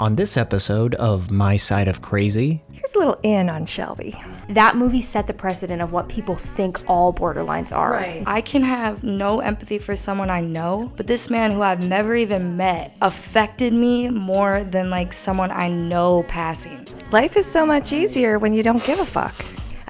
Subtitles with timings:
[0.00, 4.14] On this episode of My Side of Crazy, Here's a little in on Shelby.
[4.48, 7.98] That movie set the precedent of what people think all borderlines are.
[8.24, 12.16] I can have no empathy for someone I know, but this man who I've never
[12.16, 16.86] even met affected me more than like someone I know passing.
[17.12, 19.34] Life is so much easier when you don't give a fuck.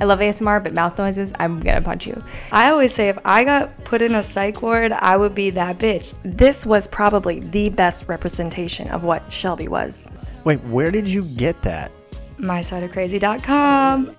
[0.01, 2.19] I love ASMR, but mouth noises, I'm gonna punch you.
[2.53, 5.79] I always say if I got put in a psych ward, I would be that
[5.79, 6.15] bitch.
[6.25, 10.11] This was probably the best representation of what Shelby was.
[10.45, 11.93] Wait, where did you get that?
[12.39, 14.17] mysideofcrazy.com.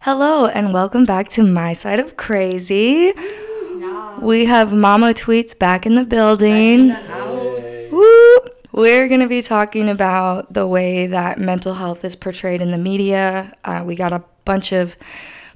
[0.00, 3.12] Hello and welcome back to My Side of Crazy.
[4.20, 6.88] We have Mama Tweets back in the building.
[8.72, 12.78] We're going to be talking about the way that mental health is portrayed in the
[12.78, 13.52] media.
[13.64, 14.96] Uh, we got a bunch of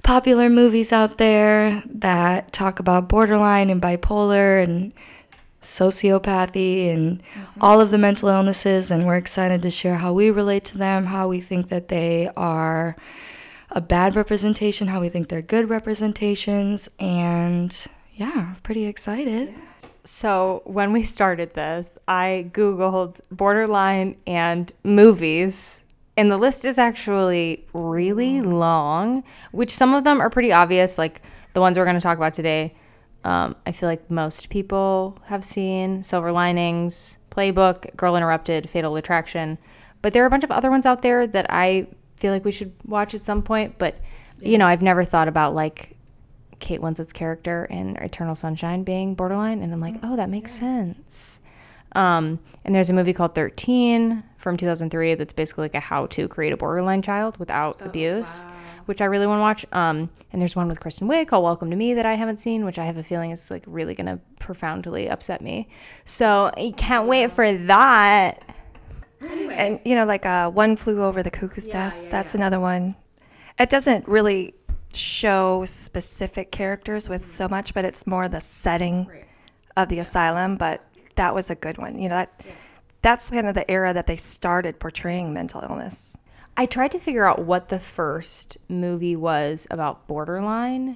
[0.03, 4.93] popular movies out there that talk about borderline and bipolar and
[5.61, 7.59] sociopathy and mm-hmm.
[7.61, 11.05] all of the mental illnesses and we're excited to share how we relate to them
[11.05, 12.95] how we think that they are
[13.71, 19.53] a bad representation how we think they're good representations and yeah pretty excited.
[20.05, 25.83] So, when we started this, I Googled borderline and movies,
[26.19, 31.21] and the list is actually really long, which some of them are pretty obvious, like
[31.53, 32.75] the ones we're going to talk about today.
[33.23, 39.57] Um, I feel like most people have seen Silver Linings, Playbook, Girl Interrupted, Fatal Attraction.
[40.01, 42.51] But there are a bunch of other ones out there that I feel like we
[42.51, 43.77] should watch at some point.
[43.77, 43.95] But,
[44.41, 45.95] you know, I've never thought about like
[46.59, 49.61] Kate Winslet's character in Eternal Sunshine being borderline.
[49.61, 51.39] And I'm like, oh, that makes sense.
[51.93, 56.27] Um, and there's a movie called 13 from 2003 that's basically like a how to
[56.27, 58.45] create a borderline child without abuse,
[58.85, 59.65] which I really want to watch.
[59.71, 62.63] Um, and there's one with Kristen Wiig called Welcome to Me that I haven't seen,
[62.63, 65.67] which I have a feeling is like really going to profoundly upset me.
[66.05, 68.43] So I can't wait for that.
[69.21, 72.95] And, you know, like uh, One Flew Over the Cuckoo's Nest, that's another one.
[73.59, 74.53] It doesn't really
[74.93, 79.09] show specific characters with so much, but it's more the setting
[79.75, 80.55] of the asylum.
[80.55, 80.83] But
[81.19, 81.99] that was a good one.
[81.99, 82.45] You know, that
[83.01, 86.17] that's kind of the era that they started portraying mental illness.
[86.55, 90.95] I tried to figure out what the first movie was about borderline,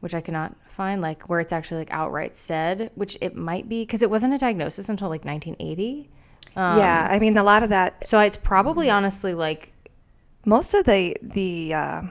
[0.00, 3.82] which I cannot find, like where it's actually like outright said, which it might be
[3.82, 6.08] because it wasn't a diagnosis until like 1980.
[6.56, 9.72] yeah, I mean, a lot of that, So it's probably honestly like
[10.46, 12.02] most of the, the uh,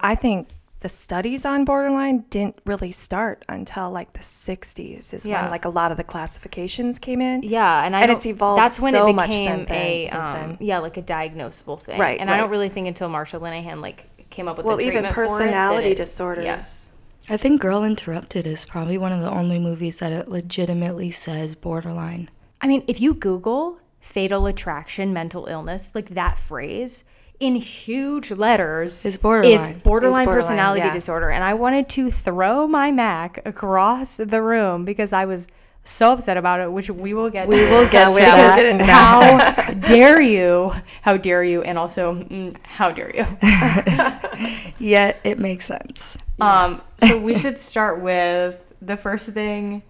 [0.00, 0.48] I think
[0.80, 5.42] the studies on borderline didn't really start until like the 60s is Yeah.
[5.42, 7.42] when like a lot of the classifications came in.
[7.42, 10.56] yeah, and I And it's evolved That's when so it became since then- a um,
[10.60, 11.98] yeah, like a diagnosable thing.
[12.00, 14.84] Right, and I don't really think until Marsha Linehan like came up with Well, the
[14.84, 16.92] even treatment for it personality it- disorders.
[17.28, 21.54] i think girl interrupted is probably one of the only movies that it legitimately says
[21.54, 22.28] borderline
[22.62, 27.04] I mean, if you Google fatal attraction mental illness, like that phrase
[27.40, 29.52] in huge letters Is borderline.
[29.52, 30.92] is borderline, Is borderline, personality yeah.
[30.92, 31.30] disorder.
[31.30, 35.48] And I wanted to throw my Mac across the room because I was
[35.82, 38.80] so upset about it, which we will get we will get to we that didn't-
[38.82, 40.70] how dare you?
[41.00, 41.62] How dare you?
[41.62, 43.24] And also, mm, how dare you?
[44.78, 49.82] yet it makes sense Um, so we should start with the first thing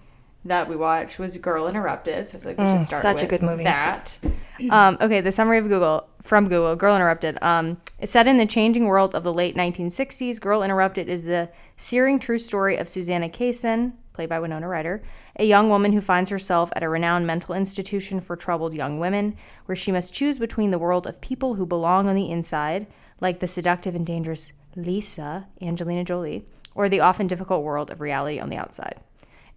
[0.44, 2.28] that we watched was Girl Interrupted.
[2.28, 3.64] So I feel like we should start Mm, such a good movie.
[3.64, 4.16] That.
[4.70, 7.38] Um, okay, the summary of Google from Google, Girl Interrupted.
[7.42, 10.40] Um, it's set in the changing world of the late 1960s.
[10.40, 15.02] Girl Interrupted is the searing true story of Susanna Kaysen, played by Winona Ryder,
[15.36, 19.36] a young woman who finds herself at a renowned mental institution for troubled young women,
[19.64, 22.86] where she must choose between the world of people who belong on the inside,
[23.20, 26.44] like the seductive and dangerous Lisa, Angelina Jolie,
[26.74, 29.00] or the often difficult world of reality on the outside.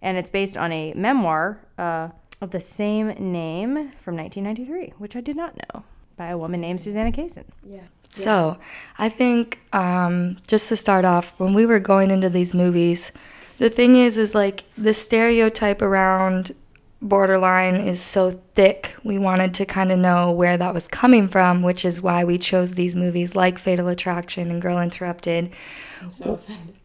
[0.02, 2.08] And it's based on a memoir uh,
[2.44, 5.82] of the same name from 1993, which I did not know,
[6.16, 7.44] by a woman named Susanna Kaysen.
[7.66, 7.80] Yeah.
[8.04, 8.58] So,
[8.98, 13.10] I think um, just to start off, when we were going into these movies,
[13.58, 16.54] the thing is, is like the stereotype around
[17.02, 18.94] borderline is so thick.
[19.04, 22.38] We wanted to kind of know where that was coming from, which is why we
[22.38, 25.50] chose these movies like Fatal Attraction and Girl Interrupted.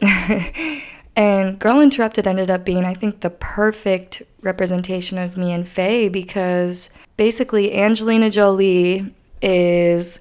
[1.15, 6.09] and Girl Interrupted ended up being, I think, the perfect representation of me and Faye
[6.09, 10.19] because basically Angelina Jolie is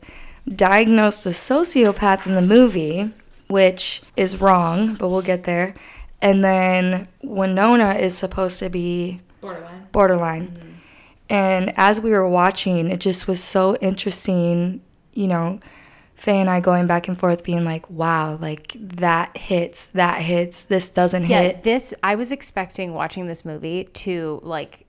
[0.56, 3.12] diagnosed the sociopath in the movie,
[3.49, 5.75] which is wrong, but we'll get there.
[6.20, 9.87] And then Winona is supposed to be Borderline.
[9.93, 10.49] borderline.
[10.49, 10.69] Mm-hmm.
[11.31, 14.81] And as we were watching, it just was so interesting,
[15.12, 15.61] you know,
[16.18, 20.64] Faye and I going back and forth, being like, "Wow, like that hits, that hits,
[20.64, 24.84] this doesn't Yeah, hit." this I was expecting watching this movie to like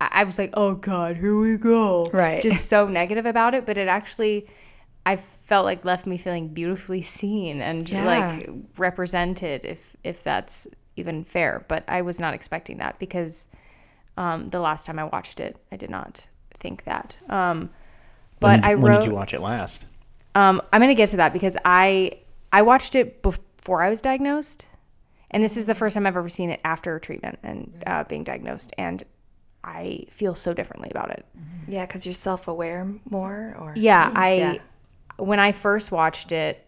[0.00, 2.42] I I was like, "Oh god, here we go." Right.
[2.42, 4.46] Just so negative about it, but it actually
[5.06, 8.04] I felt like left me feeling beautifully seen and Yeah.
[8.04, 13.48] like represented if if that's even fair, but I was not expecting that because
[14.18, 17.16] um, the last time I watched it, I did not think that.
[17.28, 17.70] Um,
[18.40, 19.84] but when, I when wrote did you watch it last?
[20.36, 22.12] Um, I'm gonna get to that because I
[22.52, 24.68] I watched it before I was diagnosed,
[25.30, 28.22] and this is the first time I've ever seen it after treatment and uh, being
[28.22, 29.02] diagnosed, and
[29.64, 31.24] I feel so differently about it.
[31.66, 34.56] Yeah, because you're self-aware more, or Yeah, I Yeah.
[35.16, 36.64] when I first watched it,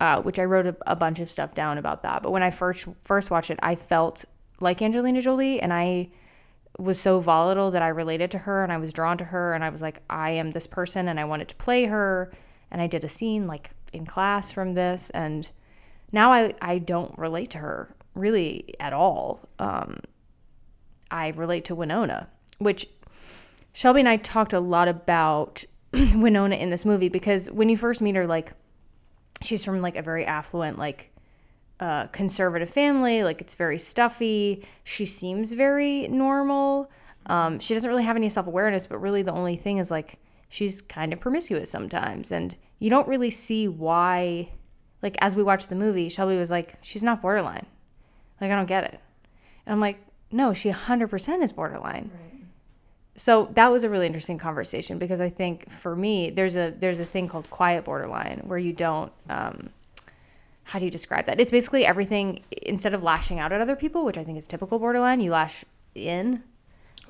[0.00, 2.50] uh, which I wrote a, a bunch of stuff down about that, but when I
[2.50, 4.24] first first watched it, I felt
[4.58, 6.08] like Angelina Jolie, and I
[6.78, 9.62] was so volatile that I related to her, and I was drawn to her, and
[9.62, 12.32] I was like, I am this person, and I wanted to play her,
[12.70, 15.50] and I did a scene like in class from this, and
[16.12, 19.40] now I I don't relate to her really at all.
[19.58, 19.98] Um,
[21.10, 22.28] I relate to Winona,
[22.58, 22.86] which
[23.72, 28.00] Shelby and I talked a lot about Winona in this movie because when you first
[28.00, 28.52] meet her, like
[29.42, 31.10] she's from like a very affluent, like
[31.80, 33.24] uh, conservative family.
[33.24, 34.66] Like it's very stuffy.
[34.84, 36.90] She seems very normal.
[37.26, 40.18] Um, she doesn't really have any self awareness, but really the only thing is like
[40.50, 44.50] she's kind of promiscuous sometimes, and you don't really see why.
[45.02, 47.64] Like as we watched the movie, Shelby was like, "She's not borderline."
[48.40, 49.00] Like I don't get it,
[49.64, 49.98] and I'm like,
[50.30, 52.44] "No, she 100% is borderline." Right.
[53.16, 57.00] so that was a really interesting conversation because I think for me there's a there's
[57.00, 59.70] a thing called quiet borderline where you don't um,
[60.70, 61.40] how do you describe that?
[61.40, 64.78] It's basically everything instead of lashing out at other people, which I think is typical
[64.78, 65.64] borderline, you lash
[65.96, 66.44] in.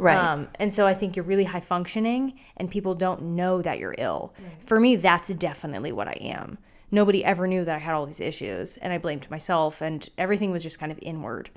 [0.01, 0.17] Right.
[0.17, 3.95] Um, and so I think you're really high functioning and people don't know that you're
[3.99, 4.35] ill.
[4.61, 6.59] For me, that's definitely what I am.
[6.91, 10.51] Nobody ever knew that I had all these issues and I blamed myself and everything
[10.51, 11.51] was just kind of inward.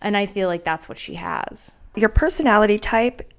[0.00, 1.76] And I feel like that's what she has.
[1.94, 3.32] your personality type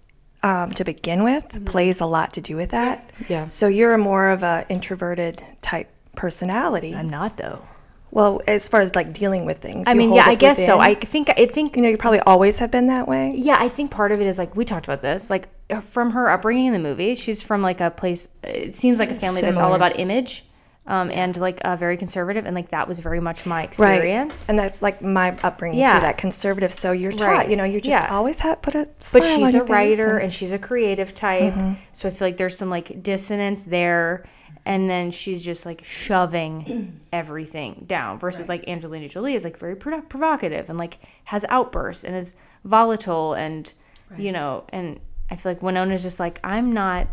[0.44, 3.10] um, to begin with plays a lot to do with that.
[3.28, 3.48] Yeah.
[3.50, 6.94] So you're more of a introverted type personality.
[6.94, 7.66] I'm not though.
[8.14, 9.88] Well, as far as like dealing with things.
[9.88, 10.80] I mean, yeah, I guess so.
[10.80, 13.34] I think I think you know, you probably always have been that way.
[13.36, 16.12] Yeah, I think part of it is like we talked about this, like uh, from
[16.12, 17.16] her upbringing in the movie.
[17.16, 18.30] She's from like a place.
[18.44, 20.46] It seems like a family that's all about image,
[20.86, 23.64] um, and like uh, very conservative, and like that was very much my Right.
[23.70, 24.48] experience.
[24.48, 25.96] And that's like my upbringing Yeah.
[25.96, 26.72] too, that conservative.
[26.72, 27.50] So you're taught, Right.
[27.50, 28.10] you know, you just Yeah.
[28.16, 30.24] always have put a but she's a writer and- Mm-hmm.
[30.26, 31.56] and she's a creative type,
[31.94, 34.24] so I feel like there's some like dissonance there.
[34.66, 39.76] And then she's just like shoving everything down versus like Angelina Jolie is like very
[39.76, 42.34] produ- provocative and like has outbursts and is
[42.64, 43.74] volatile and
[44.18, 45.00] you know and
[45.32, 47.08] I feel like Winona's just like I'm not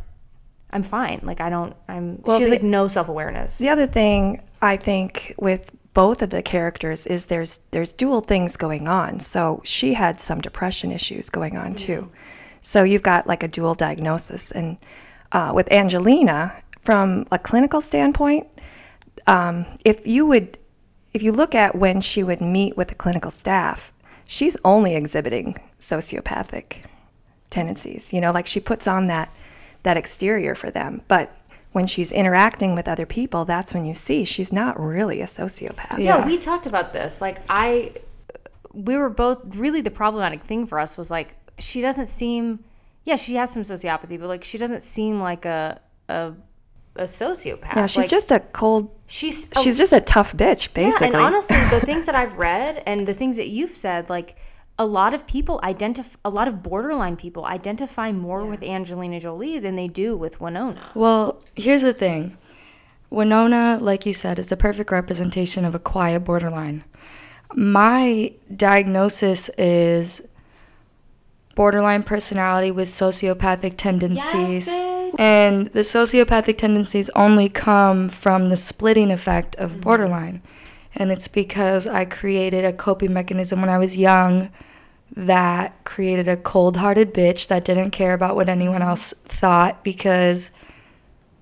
[0.73, 1.21] I'm fine.
[1.25, 4.43] Like I don't I'm Well, she has the- like no self awareness The other thing
[4.63, 9.19] I think with both of the characters is there's there's dual things going on.
[9.19, 12.13] So she had some depression issues going on too.
[12.61, 14.77] So you've got like a dual diagnosis, and
[15.33, 18.47] uh, with Angelina, from a clinical standpoint,
[19.27, 20.59] um, if you would,
[21.13, 23.93] if you look at when she would meet with the clinical staff,
[24.27, 26.85] she's only exhibiting sociopathic
[27.51, 28.13] tendencies.
[28.13, 29.33] You know, like she puts on that
[29.83, 31.35] that exterior for them, but
[31.73, 35.99] when she's interacting with other people, that's when you see she's not really a sociopath.
[35.99, 36.27] Yeah, Yeah.
[36.27, 37.21] we talked about this.
[37.21, 37.93] Like I
[38.73, 42.61] we were both really the problematic thing for us was like she doesn't seem
[43.05, 46.33] yeah, she has some sociopathy, but like she doesn't seem like a a
[47.01, 47.75] a sociopath.
[47.77, 48.91] No, she's Like, just a cold.
[49.07, 51.09] she's She's just a tough bitch, basically.
[51.09, 54.37] yeah, and honestly, the things that I've read and the things that you've said, like
[54.79, 59.59] a lot of people identify, a lot of borderline people identify more with Angelina Jolie
[59.59, 60.91] than they do with Winona.
[60.95, 62.37] Well, here's the thing.
[63.11, 66.85] Winona, like you said, is the perfect representation of a quiet borderline.
[67.55, 70.27] My diagnosis is
[71.57, 74.69] borderline personality with sociopathic tendencies.
[75.19, 79.81] And the sociopathic tendencies only come from the splitting effect of mm-hmm.
[79.81, 80.43] borderline.
[80.95, 84.51] And it's because I created a coping mechanism when I was young
[85.17, 90.53] that created a cold hearted bitch that didn't care about what anyone else thought because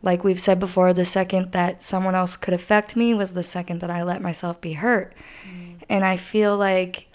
[0.02, 3.80] like we've said before, the second that someone else could affect me was the second
[3.80, 5.12] that I let myself be hurt.
[5.50, 5.80] Mm.
[5.88, 7.08] And I feel like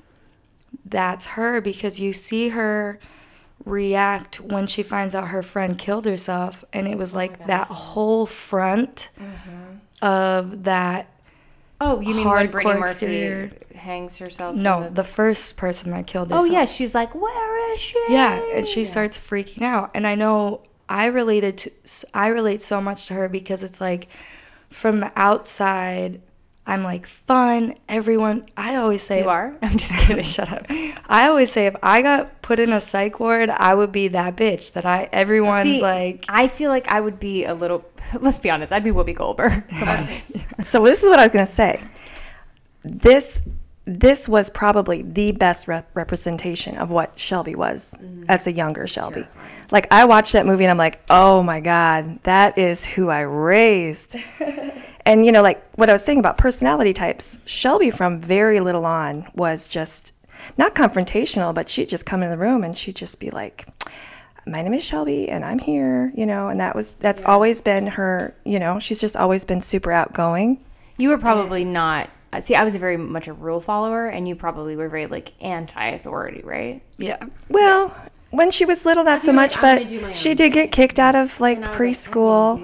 [0.86, 3.00] that's her because you see her
[3.66, 6.64] react when she finds out her friend killed herself.
[6.74, 10.06] And it was like that whole front mm-hmm.
[10.06, 11.08] of that.
[11.82, 13.52] Oh, you mean when Brittany Murphy exterior.
[13.76, 14.56] hangs herself?
[14.56, 18.02] No, in the first person that killed herself Oh yeah, she's like, where is she?
[18.10, 19.92] Yeah, and she starts freaking out.
[19.94, 21.72] And I know I related to
[22.14, 24.08] I relate so much to her because it's like
[24.68, 26.22] from the outside,
[26.66, 27.76] I'm like fun.
[27.90, 29.56] Everyone, I always say, You are?
[29.62, 30.24] I'm just kidding.
[30.24, 30.66] Shut up.
[31.08, 34.38] I always say if I got put in a psych ward, I would be that
[34.38, 37.84] bitch that I everyone's See, like I feel like I would be a little.
[38.20, 38.72] Let's be honest.
[38.72, 39.68] I'd be Whoopi Goldberg.
[39.80, 40.08] Come on.
[40.64, 41.84] So this is what I was going to say.
[42.84, 43.42] This
[43.86, 48.24] this was probably the best rep- representation of what Shelby was mm-hmm.
[48.30, 49.28] as a younger Shelby.
[49.72, 53.22] Like I watched that movie and I'm like, "Oh my god, that is who I
[53.22, 54.16] raised."
[55.06, 58.86] And you know, like what I was saying about personality types, Shelby from very little
[58.86, 60.14] on was just
[60.58, 63.68] not confrontational, but she'd just come in the room and she'd just be like,
[64.46, 67.88] my name is Shelby and I'm here, you know, and that was that's always been
[67.88, 70.64] her, you know, she's just always been super outgoing.
[70.98, 72.10] You were probably not.
[72.34, 75.08] uh, See, I was a very much a rule follower, and you probably were very
[75.08, 76.82] like anti-authority, right?
[76.98, 77.18] yeah.
[77.50, 77.96] Well,
[78.32, 81.62] when she was little, not so much, but she did get kicked out of like
[81.62, 82.64] preschool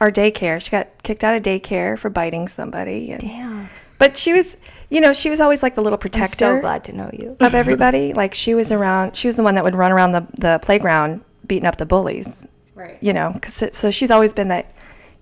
[0.00, 0.60] or daycare.
[0.62, 3.10] She got kicked out of daycare for biting somebody.
[3.12, 3.68] And, Damn.
[3.98, 4.56] But she was,
[4.90, 7.36] you know, she was always like the little I'm protector so glad to know you.
[7.40, 8.12] of everybody.
[8.14, 11.24] like she was around, she was the one that would run around the, the playground
[11.46, 12.46] beating up the bullies.
[12.74, 12.98] Right.
[13.00, 14.70] you know, 'cause so she's always been that,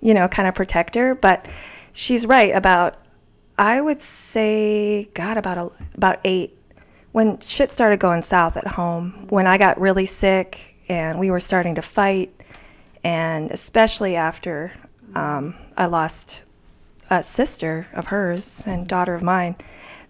[0.01, 1.15] you know, kind of protector.
[1.15, 1.47] But
[1.93, 2.97] she's right about,
[3.57, 6.59] I would say, God, about a, about eight,
[7.13, 11.39] when shit started going south at home, when I got really sick and we were
[11.39, 12.33] starting to fight,
[13.05, 14.73] and especially after
[15.15, 16.43] um, I lost
[17.11, 19.57] a sister of hers and daughter of mine,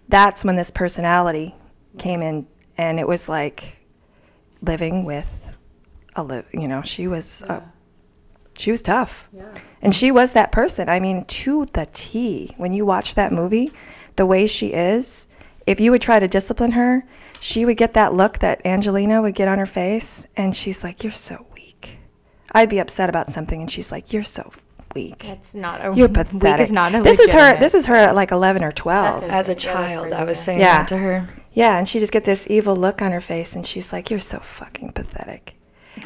[0.07, 1.53] that's when this personality
[1.97, 2.47] came in,
[2.77, 3.79] and it was like
[4.61, 5.53] living with
[6.15, 7.61] a li- you know she was a,
[8.57, 9.29] she was tough.
[9.81, 10.87] And she was that person.
[10.89, 13.71] I mean to the t when you watch that movie
[14.15, 15.27] the way she is
[15.67, 17.05] if you would try to discipline her
[17.39, 21.03] she would get that look that angelina would get on her face and she's like
[21.03, 21.45] you're so
[22.55, 24.51] i'd be upset about something and she's like you're so
[24.95, 25.95] weak That's not a.
[25.95, 27.01] you're Weak pathetic is not a.
[27.01, 30.11] this is her this is her at like 11 or 12 That's As a child,
[30.13, 30.79] I was saying Yeah.
[30.79, 31.27] that to her.
[31.53, 34.19] Yeah, and she just get this evil look on her face, and she's like, "You're
[34.19, 35.55] so fucking pathetic."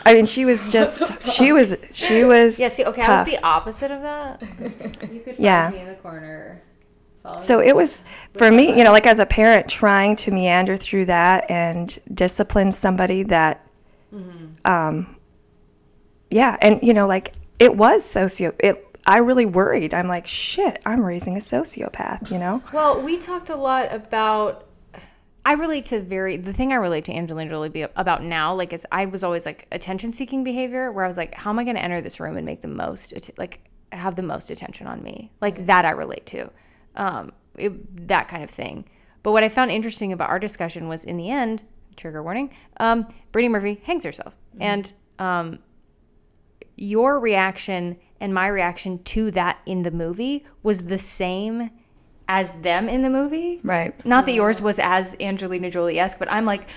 [0.05, 2.59] I mean, she was just, she was, she was.
[2.59, 2.67] Yeah.
[2.67, 4.41] See, okay, I was the opposite of that.
[5.11, 5.69] You could find Yeah.
[5.71, 6.61] me in the corner.
[7.39, 8.03] So it was
[8.37, 12.71] for me, you know, like as a parent, trying to meander through that and discipline
[12.71, 13.65] somebody that,
[14.65, 15.15] um,
[16.31, 18.53] yeah, and you know, like it was socio.
[18.59, 19.93] It, I really worried.
[19.93, 22.31] I'm like, shit, I'm raising a sociopath.
[22.31, 22.63] You know.
[22.73, 24.65] Well, we talked a lot about.
[25.45, 28.73] I relate to very the thing I relate to Angelina Jolie be about now, like
[28.73, 31.63] is I was always like attention seeking behavior, where I was like, how am I
[31.63, 35.01] going to enter this room and make the most, like have the most attention on
[35.01, 36.51] me, like that I relate to,
[36.95, 38.85] um, it, that kind of thing.
[39.23, 41.63] But what I found interesting about our discussion was, in the end,
[41.95, 45.59] trigger warning, um, Brittany Murphy hangs herself, and um,
[46.81, 51.69] your reaction and my reaction to that in the movie was the same
[52.27, 53.59] as them in the movie.
[53.63, 53.93] Right.
[54.05, 56.67] Not that yours was as Angelina Jolie esque, but I'm like,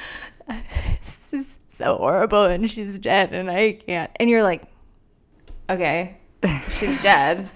[1.01, 4.11] this is so horrible and she's dead and I can't.
[4.17, 4.63] And you're like,
[5.69, 6.17] okay,
[6.71, 7.51] she's dead.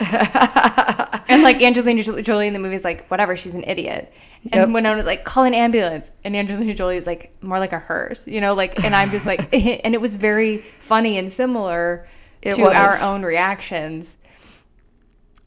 [1.28, 4.12] and like Angelina Jolie in the movie is like, whatever, she's an idiot.
[4.52, 4.96] And Yep.
[4.96, 6.12] was like, call an ambulance.
[6.24, 9.26] And Angelina Jolie is like, more like a hearse, you know, like, and I'm just
[9.26, 9.40] like,
[9.84, 12.06] and it was very funny and similar
[12.46, 12.74] It to was.
[12.74, 14.18] our own reactions.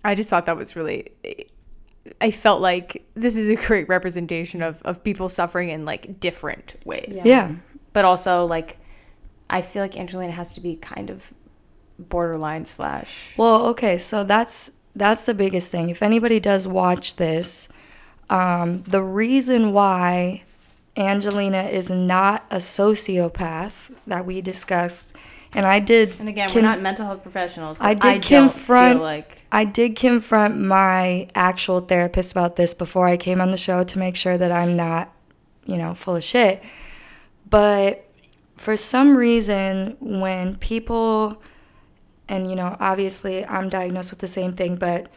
[0.03, 1.07] I just thought that was really
[2.21, 6.75] I felt like this is a great representation of, of people suffering in like different
[6.85, 7.21] ways.
[7.25, 7.53] Yeah.
[7.93, 8.77] But also like
[9.49, 11.33] I feel like Angelina has to be kind of
[11.97, 15.89] borderline slash Well, okay, so that's that's the biggest thing.
[15.89, 17.69] If anybody does watch this,
[18.29, 20.43] um, the reason why
[20.97, 25.15] Angelina is not a sociopath that we discussed,
[25.53, 26.19] and I did.
[26.19, 27.77] And again, con- we're not mental health professionals.
[27.79, 33.07] I I, did don't confront- like I did confront my actual therapist about this before
[33.07, 35.11] I came on the show to make sure that I'm not,
[35.65, 36.63] you know, full of shit.
[37.49, 38.05] But
[38.57, 41.41] for some reason, when people,
[42.27, 45.09] and you know, obviously I'm diagnosed with the same thing, but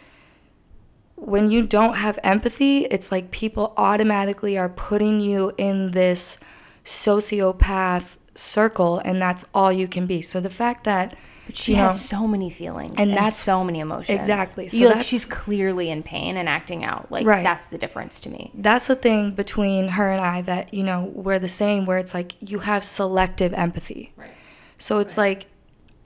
[1.16, 6.38] when you don't have empathy, it's like people automatically are putting you in this
[6.84, 10.22] sociopath circle, and that's all you can be.
[10.22, 13.36] So the fact that but she you has know, so many feelings and and, that's-
[13.36, 14.16] so many emotions.
[14.16, 14.68] Exactly.
[14.68, 17.10] So you, like she's clearly in pain and acting out.
[17.10, 17.42] Like Right.
[17.42, 18.50] that's the difference to me.
[18.54, 22.14] that's the thing between her and I that you know we're the same where it's
[22.14, 24.12] like you have selective empathy.
[24.16, 24.30] Right.
[24.78, 25.46] So it's like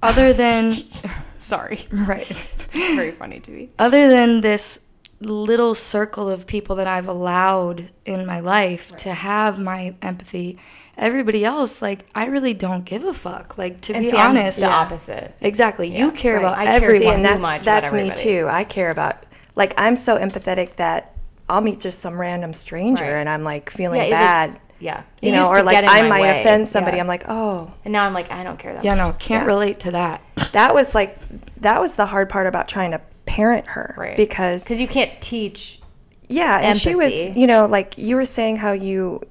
[0.02, 0.75] other than
[1.38, 1.80] Sorry.
[1.92, 2.30] right
[2.73, 3.71] It's very funny to me.
[3.78, 4.80] other than this
[5.21, 10.59] little circle of people that I've allowed in my life to have my empathy
[10.97, 13.59] everybody else, like, I really don't give a fuck.
[13.59, 15.35] Like, to And be see, I'm honest, the opposite.
[15.41, 15.88] exactly.
[15.88, 17.00] you care about I care everyone.
[17.00, 18.47] See, and that's much about that's me too.
[18.50, 19.25] I care about
[19.55, 21.15] like I'm so empathetic that
[21.49, 23.11] I'll meet just some random stranger Right.
[23.12, 24.61] and I'm like feeling Yeah, it- bad.
[24.79, 25.03] Yeah.
[25.23, 26.41] You It know, or like I might way.
[26.41, 26.97] offend somebody.
[26.99, 27.03] Yeah.
[27.03, 29.07] I'm like, oh, And now I'm like, I don't care that yeah, much.
[29.07, 30.21] no, can't relate to that.
[30.53, 31.17] that was like
[31.62, 34.17] that was the hard part about trying to parent her Right.
[34.17, 35.81] because Because you can't teach.
[36.29, 39.23] yeah, and she was you know like you were saying how you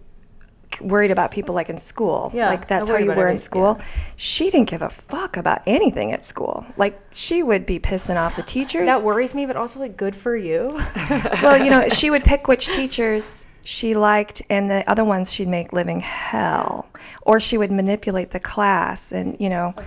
[0.82, 2.32] worried about people like in school.
[2.34, 3.80] Yeah, like that's how you were in school.
[4.16, 6.66] she didn't give a fuck about anything at school.
[6.78, 8.88] Like she would be pissing off the teachers.
[8.88, 10.80] That worries me, but also like good for you.
[11.42, 15.48] well, you know, she would pick which teachers she liked, and the other ones she'd
[15.48, 16.88] make living hell,
[17.24, 19.74] or she would manipulate the class, and you know.
[19.78, 19.84] Oh,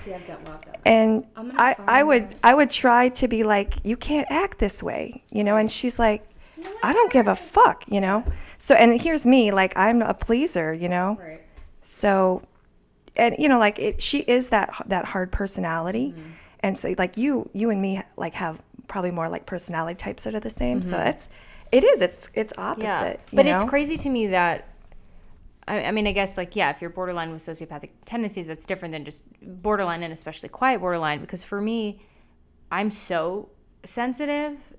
[0.85, 5.23] and I, I would, I would try to be like, you can't act this way,
[5.31, 5.57] you know.
[5.57, 6.29] And she's like,
[6.83, 8.25] I don't give a fuck, you know.
[8.59, 11.17] So, and here's me, like I'm a pleaser, you know.
[11.21, 11.41] Right.
[11.81, 12.43] So,
[13.17, 16.31] and you know, like it, she is that that hard personality, mm-hmm.
[16.61, 20.35] and so like you, you and me, like have probably more like personality types that
[20.35, 20.83] are the same.
[20.83, 21.09] So mm-hmm.
[21.09, 21.29] it's,
[21.71, 22.87] it is, it's it's opposite.
[22.87, 23.17] Yeah.
[23.33, 24.67] But it's crazy to me that.
[25.69, 28.93] I, I mean, I guess like yeah, if you're borderline with sociopathic tendencies, that's different
[28.93, 29.25] than just
[29.63, 31.21] borderline and especially quiet borderline.
[31.21, 32.01] Because for me,
[32.73, 33.51] I'm so
[33.85, 34.75] sensitive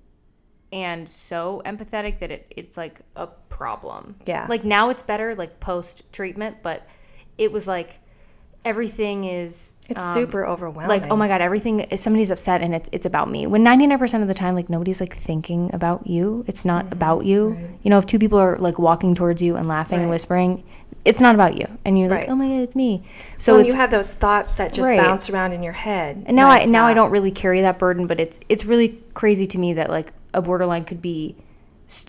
[0.71, 4.15] and so empathetic that it, it's like a problem.
[4.25, 4.45] Yeah.
[4.49, 6.85] Like now it's better, like post treatment, but
[7.37, 7.99] it was like
[8.65, 10.89] everything is It's um, super overwhelming.
[10.89, 14.27] like oh my god everything somebody's upset and it's it's about me when 99% of
[14.27, 16.93] the time like nobody's like thinking about you it's not Mm-hmm.
[16.93, 20.09] about you you know if two people are like walking towards you and laughing and
[20.09, 20.65] whispering
[21.05, 22.29] it's not about you and you're like Right.
[22.29, 23.01] oh my god it's me
[23.37, 24.99] so So it's you have those thoughts that just Right.
[24.99, 26.23] bounce around in your head.
[26.27, 29.47] and now I now I don't really carry that burden but it's it's really crazy
[29.47, 31.35] to me that like a borderline could be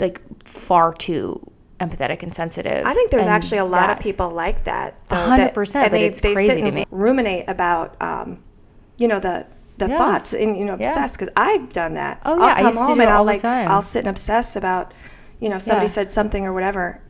[0.00, 1.40] like far too
[1.78, 4.94] empathetic and sensitive I think there's actually a lot of people like that.
[5.10, 6.84] hundred percent, and they, it's they crazy sit to and me.
[6.90, 8.42] ruminate about, um,
[8.98, 9.46] you know, the
[9.78, 9.96] the Yeah.
[9.96, 10.90] thoughts and you know Yeah.
[10.90, 12.20] obsess because I've done that.
[12.26, 13.70] Oh, I'll yeah, I come home and I'll like time.
[13.70, 14.92] I'll sit and obsess about,
[15.38, 15.92] you know, somebody Yeah.
[15.92, 17.00] said something or whatever.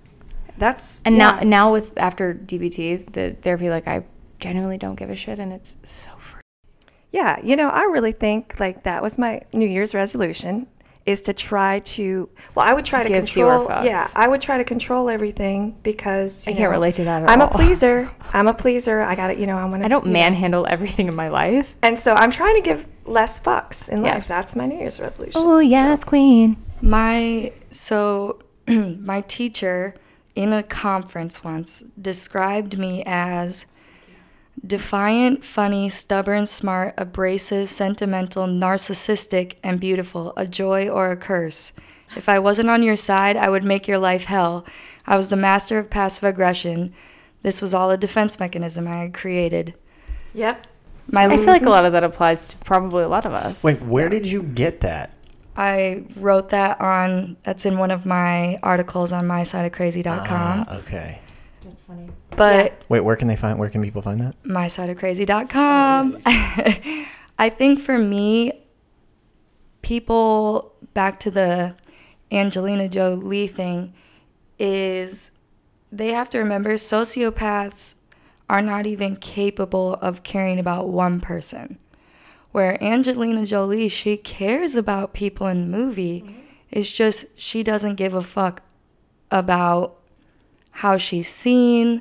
[0.56, 1.38] That's And yeah.
[1.42, 4.04] now, now with after DBT, the therapy, like I
[4.38, 6.42] genuinely don't give a shit, and it's so free.
[7.10, 10.68] Yeah, you know, I really think like that was my New Year's resolution
[11.06, 14.58] is to try to well, I would try to Give control yeah, I would try
[14.58, 17.48] to control everything because I you can't relate to that at I'm all.
[17.48, 18.10] a pleaser.
[18.32, 19.00] I'm a pleaser.
[19.00, 21.76] I got it, you know, I'm going to I don't manhandle everything in my life.
[21.82, 24.14] And so I'm trying to give less fucks in Yeah.
[24.14, 24.28] life.
[24.28, 25.32] That's my New Year's resolution.
[25.42, 26.56] Oh yes, queen.
[26.82, 29.94] My so my teacher
[30.34, 33.66] in a conference once described me as
[34.66, 41.72] defiant, funny, stubborn, smart, abrasive, sentimental, narcissistic, and beautiful, a joy or a curse.
[42.16, 44.66] If I wasn't on your side, I would make your life hell.
[45.06, 46.92] I was the master of passive aggression.
[47.42, 49.74] This was all a defense mechanism I had created.
[50.34, 50.66] Yep.
[51.08, 53.64] My I feel like a lot of that applies to probably a lot of us.
[53.64, 55.12] Wait, where did you get that?
[55.56, 60.26] I wrote that on that's in one of my articles on mysideofcrazy.com.
[60.28, 61.20] Ah, okay.
[61.70, 62.08] That's funny.
[62.36, 63.58] but Wait, where can they find?
[63.58, 64.40] Where can people find that?
[64.42, 66.18] mysideofcrazy.com.
[67.38, 68.52] I think for me,
[69.82, 71.74] people back to the
[72.30, 73.94] Angelina Jolie thing
[74.58, 75.30] is
[75.90, 77.94] they have to remember sociopaths
[78.48, 81.78] are not even capable of caring about one person.
[82.52, 86.22] Where Angelina Jolie, she cares about people in the movie.
[86.22, 86.40] Mm-hmm.
[86.70, 88.62] It's just she doesn't give a fuck
[89.30, 89.99] about
[90.80, 92.00] how she's seen,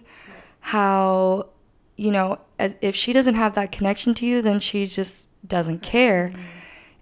[0.62, 1.50] how
[1.98, 5.82] you know, as, if she doesn't have that connection to you, then she just doesn't
[5.82, 6.32] care.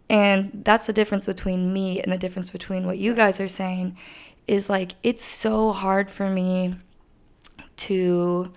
[0.09, 3.95] And that's the difference between me and the difference between what you guys are saying
[4.47, 6.73] is like it's so hard for me
[7.75, 8.51] to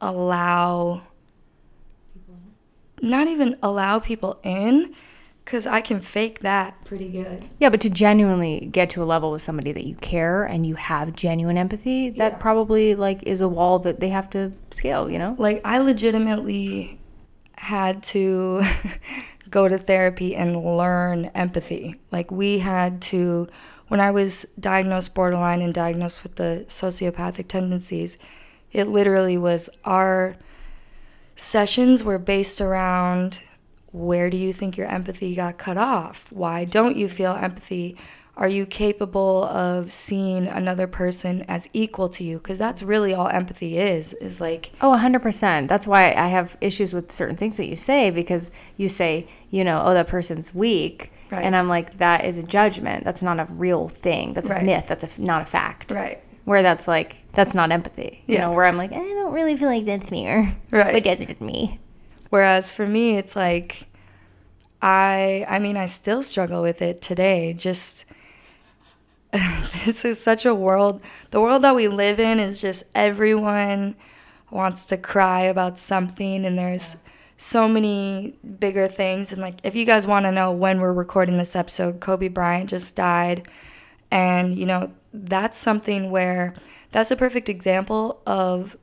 [0.00, 1.00] allow
[3.02, 4.96] not even allow people in
[5.52, 7.44] cuz I can fake that pretty good.
[7.58, 10.74] Yeah, but to genuinely get to a level with somebody that you care and you
[10.76, 15.10] have genuine empathy, that probably like is a wall that they have to scale.
[15.10, 15.36] You know.
[15.38, 16.98] Like I legitimately
[17.56, 18.64] had to
[19.50, 21.96] go to therapy and learn empathy.
[22.10, 23.48] Like we had to
[23.88, 28.16] when I was diagnosed borderline and diagnosed with the sociopathic tendencies,
[28.72, 30.34] it literally was our
[31.36, 33.42] sessions were based around
[33.92, 36.26] where do you think your empathy got cut off?
[36.32, 37.96] Why don't you feel empathy?
[38.34, 42.38] Are you capable of seeing another person as equal to you?
[42.38, 45.68] Because that's really all empathy is, is like, Oh, 100%.
[45.68, 49.64] That's why I have issues with certain things that you say because you say, you
[49.64, 51.12] know, oh, that person's weak.
[51.30, 51.44] Right.
[51.44, 53.04] And I'm like, that is a judgment.
[53.04, 54.32] That's not a real thing.
[54.32, 54.62] That's Right.
[54.62, 54.88] a myth.
[54.88, 55.90] That's a, not a fact.
[55.90, 56.22] Right.
[56.46, 58.24] Where that's like that's not empathy.
[58.26, 58.40] You Yeah.
[58.46, 60.48] know, where I'm like, I don't really feel like that's fair.
[60.70, 60.92] Right.
[60.94, 61.78] But that's with me.
[62.32, 63.86] Whereas for me, it's like
[64.80, 67.52] I I mean I still struggle with it today.
[67.52, 68.06] Just
[69.84, 71.02] this is such a world.
[71.30, 73.96] The world that we live in is just everyone
[74.50, 76.96] wants to cry about something, and there's
[77.36, 79.34] so many bigger things.
[79.34, 82.70] And like, if you guys want to know when we're recording this episode, Kobe Bryant
[82.70, 83.46] just died,
[84.10, 86.54] and you know that's something where
[86.92, 88.74] that's a perfect example of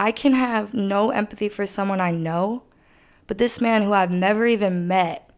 [0.00, 2.62] I can have no empathy for someone I know,
[3.26, 5.30] but this man who I've never even met,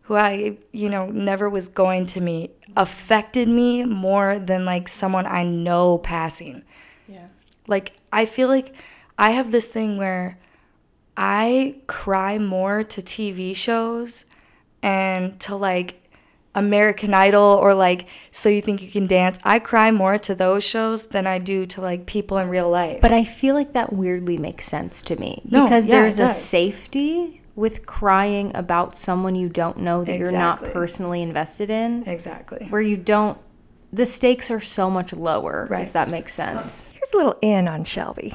[0.00, 5.24] who I, you know, never was going to meet, affected me more than like someone
[5.24, 6.64] I know passing.
[7.06, 7.28] Yeah.
[7.68, 8.74] Like, I feel like
[9.18, 10.36] I have this thing where
[11.16, 14.24] I cry more to TV shows
[14.82, 16.01] and to like
[16.54, 19.38] American Idol or like So You Think You Can Dance.
[19.44, 23.00] I cry more to those shows than I do to like people in real life.
[23.00, 26.28] But I feel like that weirdly makes sense to me No, because yeah, there's a
[26.28, 32.66] safety with crying about someone you don't know that you're not personally invested in, exactly.
[32.70, 33.36] where you don't.
[33.94, 35.86] The stakes are so much lower, Right.
[35.86, 36.92] if that makes sense.
[36.92, 38.32] Here's a little in on Shelby.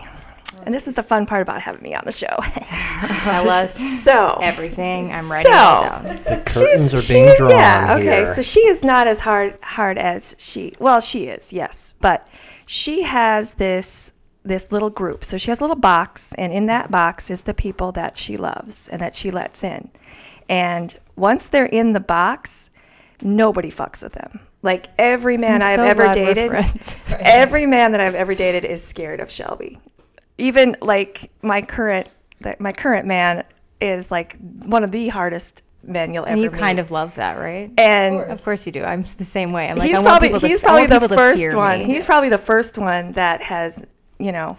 [0.65, 2.28] And this is the fun part about having me on the show.
[3.22, 5.12] Tell us so, everything.
[5.12, 6.04] I'm writing So- it down.
[6.24, 8.04] The curtains are she- being drawn yeah, okay.
[8.04, 8.36] here.
[8.36, 10.74] So she is not as hard hard as she.
[10.80, 12.28] Well, she is, yes, but
[12.67, 15.24] she has this this little group.
[15.26, 18.38] So she has a little box, and in that box is the people that she
[18.38, 19.89] loves and that she lets in.
[20.50, 22.70] And once they're in the box,
[23.22, 24.39] nobody fucks with them.
[24.62, 26.52] Like every man I'm I've so ever dated,
[27.20, 29.80] every man that I've ever dated is scared of Shelby.
[30.38, 32.10] Even like my current
[32.41, 33.43] that my current man
[33.82, 36.60] is like one of the hardest men you'll ever And you meet.
[36.60, 37.71] kind of love that, right?
[37.78, 38.84] and Of course you do.
[38.84, 39.69] I'm the same way.
[39.69, 41.80] I'm like, he's I want probably to, he's probably the first one.
[41.80, 41.86] me.
[41.86, 43.86] He's probably the first one that has
[44.19, 44.58] you know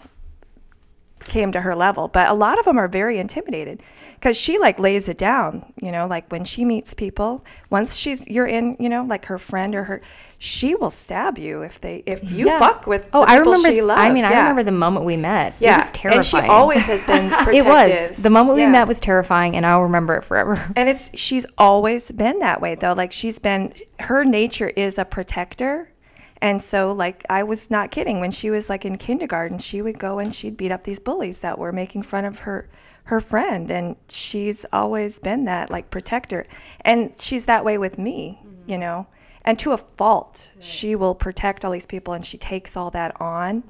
[1.28, 2.08] came to her level.
[2.08, 3.82] But a lot of them are very intimidated
[4.14, 5.72] because she like lays it down.
[5.80, 9.38] You know, like when she meets people, once she's you're in, you know, like her
[9.38, 10.00] friend or her,
[10.38, 12.58] she will stab you if they if you Yeah.
[12.58, 13.08] fuck with.
[13.12, 13.68] Oh, I people remember.
[13.70, 14.00] She loves.
[14.00, 15.54] I mean, I remember the moment we met.
[15.60, 16.18] Yeah, it was terrifying.
[16.18, 17.28] and she always has been.
[17.30, 17.54] Protective.
[17.54, 18.70] It was the moment we Yeah.
[18.70, 20.58] met was terrifying, and I'll remember it forever.
[20.76, 22.92] And it's she's always been that way though.
[22.94, 25.90] Like she's been her nature is a protector.
[26.40, 29.98] And so like I was not kidding when she was like in kindergarten, she would
[29.98, 32.68] go and she'd beat up these bullies that were making fun of her
[33.04, 36.46] her friend and she's always been that like protector.
[36.82, 38.70] And she's that way with me, mm-hmm.
[38.70, 39.06] you know.
[39.44, 43.18] And to a fault, she will protect all these people and she takes all that
[43.18, 43.64] on.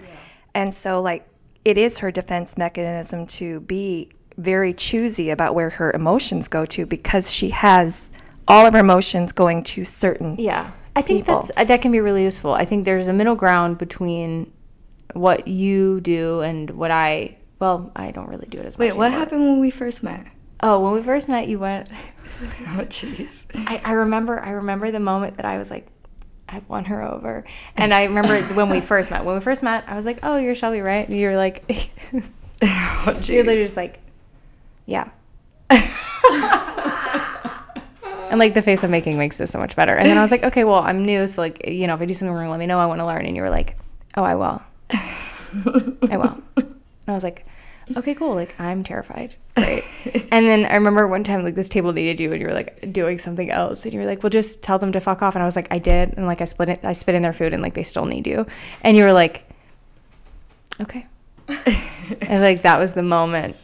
[0.55, 1.29] And so like
[1.65, 6.87] it is her defense mechanism to be very choosy about where her emotions go to
[6.87, 8.13] because she has
[8.47, 11.37] all of her emotions going to certain Yeah, I think people.
[11.37, 12.53] that's that can be really useful.
[12.53, 14.53] I think there's a middle ground between
[15.15, 17.37] what you do and what I.
[17.61, 18.87] Well, I don't really do it as much.
[18.87, 19.21] Wait, what anymore.
[19.21, 20.27] happened when we first met?
[20.61, 21.91] Oh, when we first met, you went.
[22.41, 23.47] Oh, jeez.
[23.55, 24.39] I, I remember.
[24.39, 25.89] I remember the moment that I was like,
[26.49, 27.45] I've won her over.
[27.77, 29.25] And I remember when we first met.
[29.25, 31.09] When we first met, I was like, Oh, you're Shelby, right?
[31.09, 31.65] And you were like,
[32.63, 33.99] Oh, You're literally just like,
[34.87, 35.09] Yeah.
[38.31, 39.95] And like the face I'm making makes this so much better.
[39.95, 42.05] And then I was like, Okay, well, I'm new, so like, you know, if I
[42.05, 42.79] do something wrong, let me know.
[42.79, 43.27] I want to learn.
[43.27, 43.77] And you were like,
[44.17, 44.63] Oh, I will.
[44.91, 46.43] I will.
[46.57, 46.77] And
[47.09, 47.47] I was like,
[47.97, 48.35] okay, cool.
[48.35, 49.35] Like, I'm terrified.
[49.57, 49.85] Great.
[50.31, 52.93] and then I remember one time, like, this table needed you, and you were like
[52.93, 55.35] doing something else, and you were like, well, just tell them to fuck off.
[55.35, 57.33] And I was like, I did, and like, I split it, I spit in their
[57.33, 58.47] food, and like, they still need you.
[58.83, 59.49] And you were like,
[60.81, 61.07] okay.
[61.49, 63.57] and like, that was the moment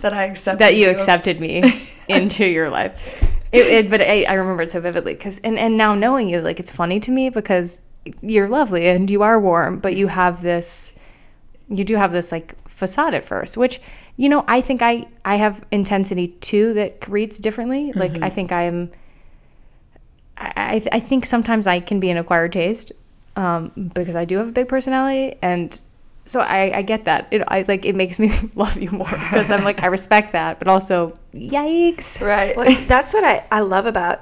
[0.00, 3.25] that I accepted that you accepted me into your life.
[3.52, 6.40] It, it, but I, I remember it so vividly because, and, and now knowing you,
[6.40, 7.82] like, it's funny to me because
[8.20, 10.92] you're lovely and you are warm, but you have this,
[11.68, 13.80] you do have this like facade at first, which,
[14.16, 17.92] you know, I think I, I have intensity too that reads differently.
[17.92, 18.90] Like, I think I'm,
[20.36, 22.92] I, I, I think sometimes I can be an acquired taste
[23.36, 25.80] um, because I do have a big personality and
[26.26, 27.28] so I, I get that.
[27.30, 30.58] It I like it makes me love you more because I'm like I respect that,
[30.58, 32.20] but also yikes.
[32.20, 32.56] Right.
[32.56, 34.20] Well, that's what I, I love about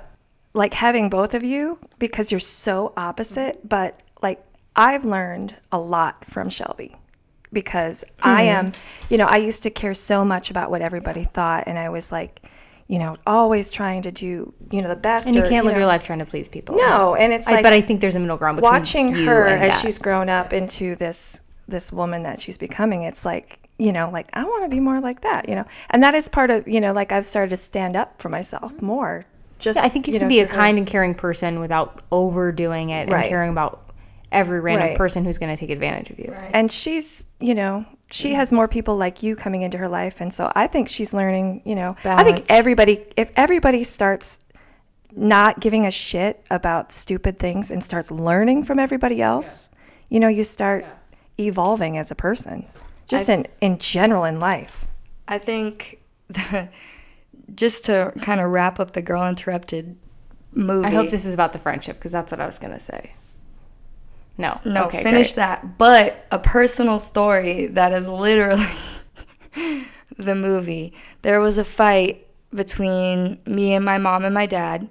[0.53, 3.69] like having both of you because you're so opposite.
[3.69, 4.45] But like
[4.77, 6.95] I've learned a lot from Shelby
[7.53, 8.49] because I hmm.
[8.51, 8.73] am,
[9.09, 12.13] you know, I used to care so much about what everybody thought, and I was
[12.13, 12.43] like,
[12.87, 15.27] you know, always trying to do, you know, the best.
[15.27, 16.77] And you or, can't live know- your life trying to please people.
[16.77, 19.25] No, and it's I, like but I think there's a middle ground between watching you
[19.27, 19.81] her as that.
[19.81, 24.29] she's grown up into this this woman that she's becoming it's like you know like
[24.35, 26.81] i want to be more like that you know and that is part of you
[26.81, 28.87] know like i've started to stand up for myself mm-hmm.
[28.87, 29.27] more
[29.59, 30.63] just Yeah, I think you, can know, be a through her.
[30.63, 33.23] kind and caring person without overdoing it Right.
[33.27, 33.89] and caring about
[34.31, 34.97] every random Right.
[34.97, 36.35] person who's going to take advantage of you.
[36.53, 38.37] and she's you know she mm-hmm.
[38.37, 41.63] has more people like you coming into her life and so i think she's learning
[41.65, 44.41] you know i think everybody if everybody starts
[45.17, 49.71] not giving a shit about stupid things and starts learning from everybody else
[50.11, 50.85] you know you start
[51.39, 52.67] evolving as a person
[53.07, 54.87] just in in general in life
[55.29, 56.01] I think
[57.55, 59.97] just to kind of wrap up the Girl Interrupted
[60.53, 60.87] movie.
[60.87, 63.13] I hope this is about the friendship because that's what I was going to say.
[64.37, 64.61] No.
[64.65, 65.37] No, okay, finish great.
[65.37, 65.79] that.
[65.79, 68.67] But a personal story that is literally
[70.17, 70.93] the movie.
[71.23, 74.89] There was a fight between me and my mom and my dad.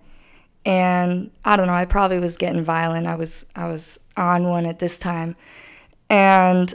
[0.65, 3.05] And I don't know, I probably was getting violent.
[3.05, 5.35] I was I was on one at this time.
[6.13, 6.71] And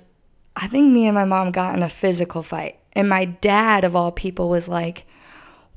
[0.57, 2.81] I think me and my mom got in a physical fight.
[2.95, 5.07] And my dad of all people was like,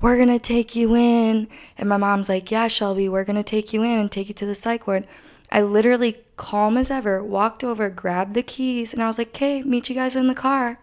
[0.02, 1.48] we're gonna take you in.
[1.78, 4.48] And my mom's like, yeah, Shelby, we're gonna take you in and take you to
[4.48, 5.06] the psych ward.
[5.52, 9.62] I literally, calm as ever, walked over, grabbed the keys, and I was like, okay,
[9.62, 10.80] meet you guys in the car.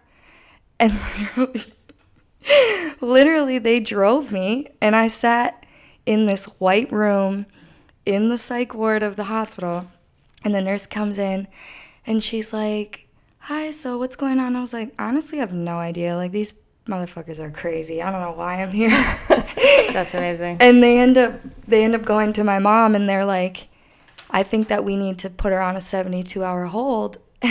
[0.78, 1.64] And literally,
[3.00, 5.66] literally, they drove me, and I sat
[6.06, 7.46] in this white room
[8.06, 9.88] in the psych ward of the hospital.
[10.44, 11.48] And the nurse comes in,
[12.08, 13.06] and she's like,
[13.38, 14.56] hi, so what's going on?
[14.56, 16.16] I was like, honestly, I have no idea.
[16.16, 16.54] Like, these
[16.88, 18.02] motherfuckers are crazy.
[18.02, 18.90] I don't know why I'm here.
[19.92, 20.56] That's amazing.
[20.60, 21.34] and they end up
[21.66, 23.68] they end up going to my mom and they're like
[24.30, 27.18] i think that we need to put her on a 72 hour hold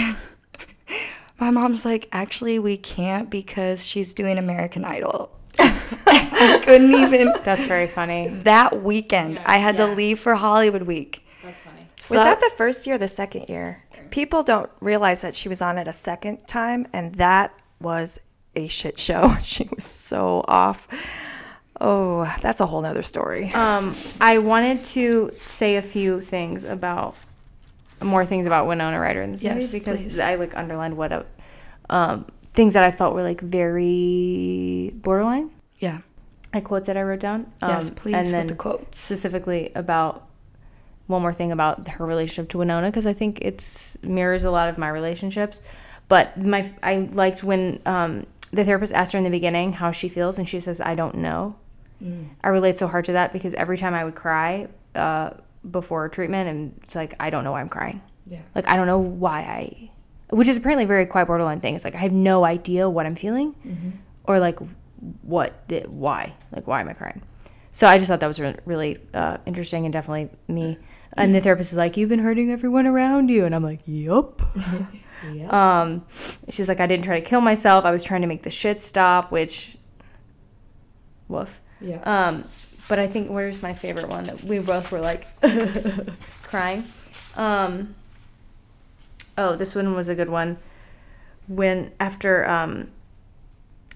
[1.40, 7.66] my mom's like actually we can't because she's doing american idol i couldn't even That's
[7.66, 8.30] very funny.
[8.44, 11.88] that weekend i had to leave for hollywood week That's funny.
[12.00, 15.50] so was that the first year or the second year people don't realize that she
[15.50, 18.20] was on it a second time and that was
[18.56, 20.88] a shit show she was so off
[21.80, 27.16] oh that's a whole nother story Um, I wanted to say a few things about
[28.02, 30.20] more things about Winona Ryder in this Yes, movie because please.
[30.20, 31.26] I like underlined what a,
[31.90, 35.50] um, things that I felt were like very borderline.
[35.80, 36.00] yeah
[36.54, 37.52] Like quotes that I wrote down.
[37.62, 40.27] yes Um, please and with then the quotes specifically about
[41.08, 44.70] one more thing about her relationship to Winona because I think it's mirrors a lot
[44.70, 45.62] of my relationships.
[46.10, 50.10] But my I liked when um, the therapist asked her in the beginning how she
[50.10, 51.56] feels, and she says, "I don't know."
[52.44, 55.32] I relate so hard to that because every time I would cry uh,
[55.70, 58.02] before treatment, and it's like I don't know why I'm crying.
[58.26, 58.40] Yeah.
[58.56, 59.90] Like I don't know why I,
[60.36, 61.76] which is apparently a very quite borderline thing.
[61.76, 63.56] It's like I have no idea what I'm feeling,
[64.26, 64.60] or like
[65.22, 67.22] what, the, why, like why am I crying?
[67.72, 70.78] So I just thought that was re- really uh, interesting and definitely me.
[71.18, 74.42] And the therapist is like, "You've been hurting everyone around you," and I'm like, "Yup."
[75.50, 76.06] Um,
[76.50, 77.86] she's like, "I didn't try to kill myself.
[77.86, 79.78] I was trying to make the shit stop." Which,
[81.28, 81.60] woof.
[81.82, 82.44] yeah Um,
[82.88, 85.28] but I think where's my favorite one that we both were like
[86.44, 86.86] crying.
[87.36, 87.96] Um,
[89.38, 90.58] oh, this one was a good one.
[91.48, 92.90] When after um,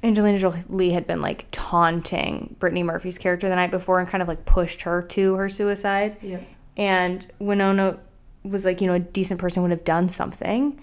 [0.04, 4.28] Angelina Jolie had been like taunting Brittany Murphy's character the night before and kind of
[4.28, 6.18] like pushed her to her suicide.
[6.22, 6.40] yeah
[6.78, 8.00] And Winona
[8.44, 10.80] was like, you know, a decent person would have done something.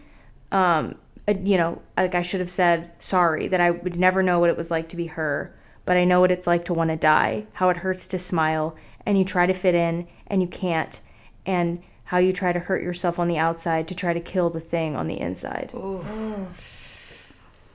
[0.52, 0.96] Um,
[1.44, 4.56] you know, like I should have said sorry that I would never know what it
[4.56, 7.46] was like to be her, but I know what it's like to want to die,
[7.54, 11.00] how it hurts to smile, and you try to fit in and you can't,
[11.44, 14.60] and how you try to hurt yourself on the outside to try to kill the
[14.60, 15.70] thing on the inside.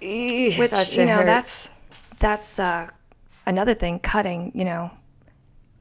[0.01, 1.25] Eesh, which that you know hurts.
[1.25, 1.71] that's
[2.19, 2.89] that's uh,
[3.45, 4.89] another thing cutting you know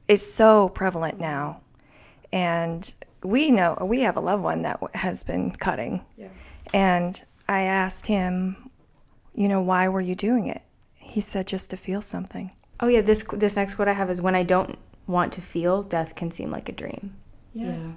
[0.07, 1.62] is so prevalent now
[2.33, 2.93] and
[3.23, 6.03] we know we have a loved one that has been cutting.
[6.17, 6.27] Yeah.
[6.73, 8.69] and i asked him
[9.35, 10.61] you know why were you doing it?
[10.99, 12.51] He said just to feel something.
[12.79, 15.83] Oh yeah, this this next quote I have is when I don't want to feel,
[15.83, 17.15] death can seem like a dream.
[17.53, 17.93] yeah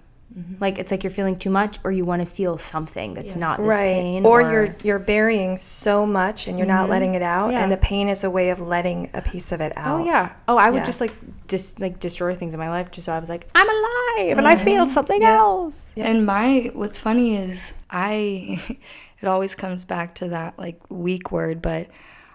[0.61, 3.57] Like it's like you're feeling too much, or you want to feel something that's not
[3.59, 6.77] this right pain, or, you're you're burying so much and you're Mm-hmm.
[6.77, 7.63] not letting it out Yeah.
[7.63, 10.33] and the pain is a way of letting a piece of it out Oh yeah.
[10.47, 10.85] Oh, I would Yeah.
[10.85, 11.13] just like
[11.49, 14.47] just like destroy things in my life just so I was like, I'm alive and
[14.47, 15.95] I feel something else.
[15.97, 18.61] And my what's funny is I
[19.23, 21.87] it always comes back to that like weak word, but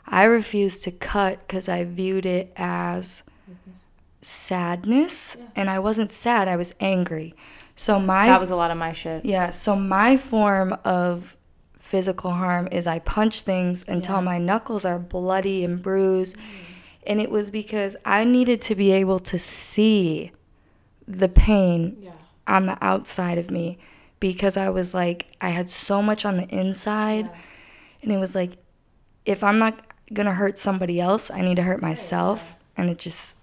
[0.08, 3.24] I refused to cut because I viewed it as
[4.22, 6.48] sadness, and I wasn't sad.
[6.48, 7.34] I was angry.
[7.76, 9.26] So my That was a lot of my shit.
[9.26, 9.50] yeah.
[9.50, 11.38] So my form of
[11.80, 16.38] physical harm is I punch things until my knuckles are bloody and bruised,
[17.06, 20.32] and it was because I needed to be able to see
[21.08, 22.12] the pain
[22.48, 23.78] on the outside of me
[24.20, 27.30] because I was like I had so much on the inside
[28.02, 28.52] and it was like
[29.26, 29.80] if I'm not
[30.14, 33.38] going to hurt somebody else, I need to hurt myself and it just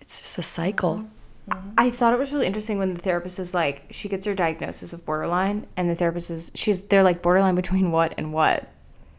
[0.00, 0.96] it's just a cycle.
[0.96, 1.08] Mm-hmm.
[1.48, 1.70] Mm-hmm.
[1.76, 4.92] I thought it was really interesting when the therapist is like, she gets her diagnosis
[4.92, 8.68] of borderline, and the therapist is, she's, they're like, borderline between what and what?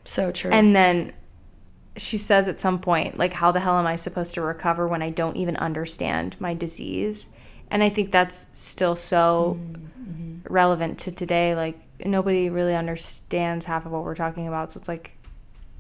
[0.06, 0.52] So true.
[0.52, 1.14] And then
[1.98, 5.02] she says at some point, like, how the hell am I supposed to recover when
[5.02, 7.30] I don't even understand my disease?
[7.72, 10.52] And I think that's still so mm-hmm.
[10.52, 11.56] relevant to today.
[11.56, 14.72] Like, nobody really understands half of what we're talking about.
[14.72, 15.16] So it's like,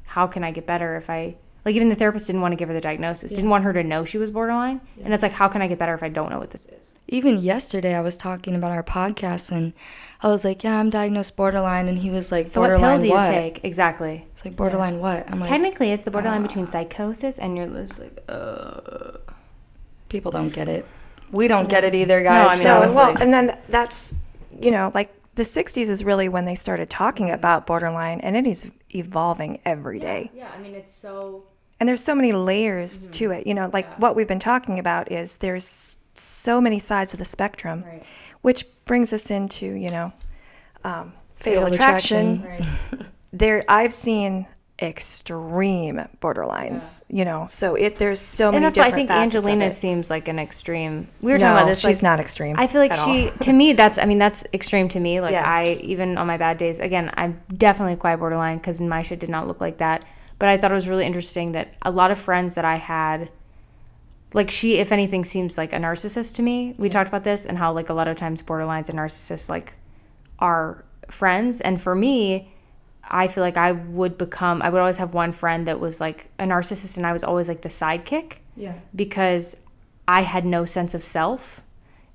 [0.03, 2.69] how can I get better if I, like, even the therapist didn't want to give
[2.69, 4.79] her the diagnosis, didn't want her to know she was borderline.
[5.03, 6.85] And it's like, how can I get better if I don't know what this is?
[7.07, 9.73] even yesterday I was talking about our podcast and
[10.21, 13.05] I was like, "Yeah, I'm diagnosed borderline," and he was like, So, what pill do
[13.07, 13.63] you what?" take?
[13.63, 14.25] Exactly.
[14.33, 15.29] It's like borderline what?
[15.29, 19.17] I'm like, Technically, it's the borderline between psychosis and you're just like, uh.
[20.09, 20.85] people don't get it.
[21.31, 22.63] We don't get it either, I guys.
[22.63, 24.15] mean, So, well, and then that's,
[24.59, 28.47] you know, like the 60s is really when they started talking about borderline, and it
[28.47, 30.31] is evolving every day.
[30.33, 31.43] Yeah, I mean, it's so.
[31.79, 33.45] And there's so many layers to it.
[33.47, 37.25] You know, like what we've been talking about is there's so many sides of the
[37.25, 38.03] spectrum, Right.
[38.41, 40.13] which brings us into, you know,
[40.83, 42.41] um, fatal, Fatal attraction.
[42.43, 43.05] Attraction.
[43.33, 44.47] There, I've seen
[44.81, 47.03] extreme borderlines.
[47.09, 48.57] You know, so it there's so many.
[48.57, 51.07] And that's why I think Angelina seems like an extreme.
[51.21, 51.79] We were no, talking about this.
[51.81, 52.55] she's like, not extreme.
[52.57, 55.19] I feel like she, to me, that's, I mean, that's extreme to me.
[55.21, 55.43] Like, Yeah.
[55.45, 59.29] I, even on my bad days, again, I'm definitely quite borderline because my shit did
[59.29, 60.03] not look like that.
[60.45, 63.31] But I thought it was really interesting that a lot of friends that I had,
[64.31, 66.75] like, she, if anything, seems like a narcissist to me.
[66.77, 69.73] We talked about this and how, like, a lot of times borderlines and narcissists, like,
[70.37, 71.61] are friends.
[71.61, 72.53] And for me,
[73.03, 76.29] I feel like I would become, I would always have one friend that was like
[76.37, 78.75] a narcissist and I was always like the sidekick yeah.
[78.95, 79.57] because
[80.07, 81.63] I had no sense of self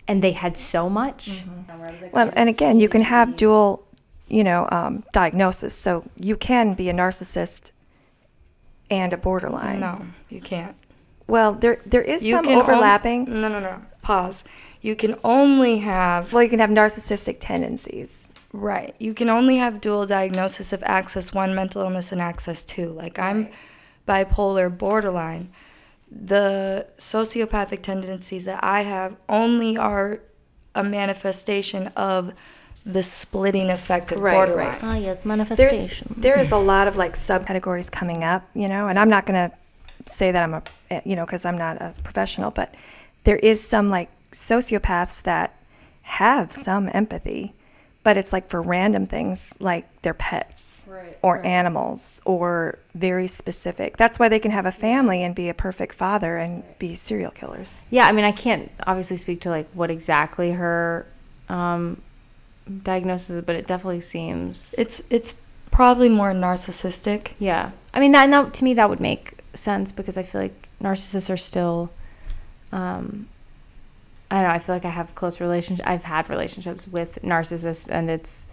[0.07, 1.43] and they had so much.
[2.13, 3.85] Well, and again, you can have dual,
[4.29, 5.75] you know, um, diagnosis.
[5.75, 7.73] So you can be a narcissist
[8.91, 9.81] and a borderline.
[9.81, 10.77] No, you can't.
[11.27, 13.25] Well, there there is You some on- overlapping.
[13.27, 13.81] no, no, no.
[14.03, 14.45] Pause.
[14.83, 18.33] You can only have well, you can have narcissistic tendencies.
[18.53, 18.95] right.
[18.99, 22.87] You can only have dual diagnosis of axis one mental illness and axis two.
[22.89, 23.49] Like I'm
[24.09, 25.51] bipolar borderline.
[26.11, 30.19] The sociopathic tendencies that I have only are
[30.75, 32.33] a manifestation of
[32.87, 34.69] the splitting effect of Right, borderline.
[34.69, 34.79] right.
[34.83, 36.15] Ah, yes, There's manifestation.
[36.17, 39.53] there is a lot of like subcategories coming up, you know, and I'm not gonna
[40.07, 42.75] say that I'm a, eh, you know, because I'm not a professional, but
[43.25, 45.55] there is some like sociopaths that
[46.03, 47.53] have some empathy,
[48.03, 51.45] but it's like for random things like their pets Right, or right.
[51.45, 53.99] animals or very specific.
[53.99, 57.31] That's why they can have a family and be a perfect father and be serial
[57.31, 57.87] killers.
[57.91, 61.07] Yeah, I mean, I can't obviously speak to like what exactly her
[61.51, 62.01] um,
[62.83, 64.75] diagnosis is, but it definitely seems.
[64.79, 65.35] It's it's
[65.71, 67.33] probably more narcissistic.
[67.39, 70.41] yeah, I mean, that, and that to me that would make sense because I feel
[70.43, 71.91] like narcissists are still.
[72.73, 73.29] Um,
[74.31, 74.55] I don't know.
[74.55, 75.87] I feel like I have close relationships.
[75.89, 78.47] I've had relationships with narcissists, and it's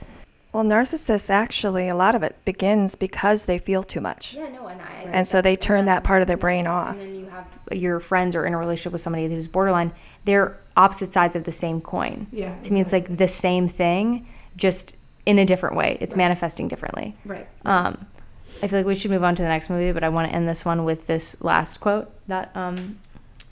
[0.51, 4.34] Well, narcissists actually, a lot of it begins because they feel too much.
[4.34, 5.08] yeah, no, and I.
[5.12, 6.97] And so they turn that part of their brain off.
[6.99, 9.91] And then you have your friends or in a relationship with somebody who's borderline.
[10.25, 12.28] They're opposite sides of the same coin.
[12.32, 15.98] Yeah, To me, it's like the same thing, just in a different way.
[16.00, 17.16] It's manifesting differently.
[17.26, 17.48] Right.
[17.66, 18.06] Um,
[18.63, 20.36] I feel like we should move on to the next movie, but I want to
[20.36, 23.00] end this one with this last quote that um,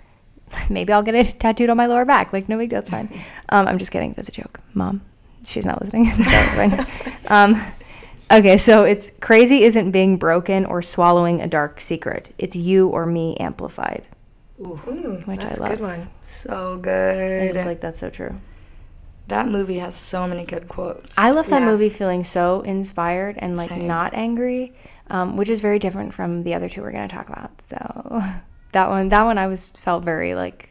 [0.69, 2.31] maybe I'll get it tattooed on my lower back.
[2.33, 3.09] Like, no big deal, it's fine.
[3.49, 4.13] Um, I'm just kidding.
[4.13, 4.59] That's a joke.
[4.73, 5.01] Mom,
[5.45, 6.05] she's not listening.
[6.05, 6.87] so it's fine.
[7.27, 7.61] Um,
[8.31, 12.31] okay, so it's crazy isn't being broken or swallowing a dark secret.
[12.39, 14.07] It's you or me amplified.
[14.57, 15.69] Which That's I a love.
[15.71, 16.07] good one.
[16.25, 17.53] So I good.
[17.53, 18.35] just like that's so true.
[19.27, 21.17] that movie has so many good quotes.
[21.17, 21.65] I left that Yeah.
[21.65, 23.87] movie feeling so inspired and like Same.
[23.87, 24.73] not angry,
[25.09, 27.51] um, which is very different from the other two we're gonna talk about.
[27.67, 28.21] So
[28.71, 30.69] that one, that one, I was felt very like,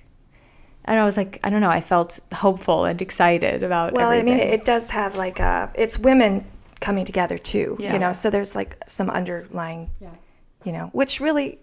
[0.84, 3.92] I don't know, I was like, I don't know, I felt hopeful and excited about.
[3.92, 6.44] Well, I mean, it does have like a, it's women
[6.80, 7.92] coming together too, Yeah.
[7.94, 9.90] you know, so there's like some underlying,
[10.64, 11.58] you know, which really,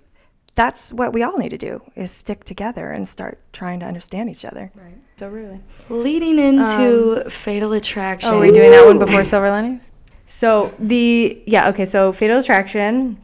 [0.56, 4.30] that's what we all need to do is stick together and start trying to understand
[4.30, 4.72] each other.
[4.76, 4.98] Right.
[5.16, 5.62] So really.
[5.90, 8.34] Leading into Fatal Attraction.
[8.34, 9.92] Oh, we're doing that one before Silver Linings.
[10.26, 13.22] So the yeah okay so Fatal Attraction.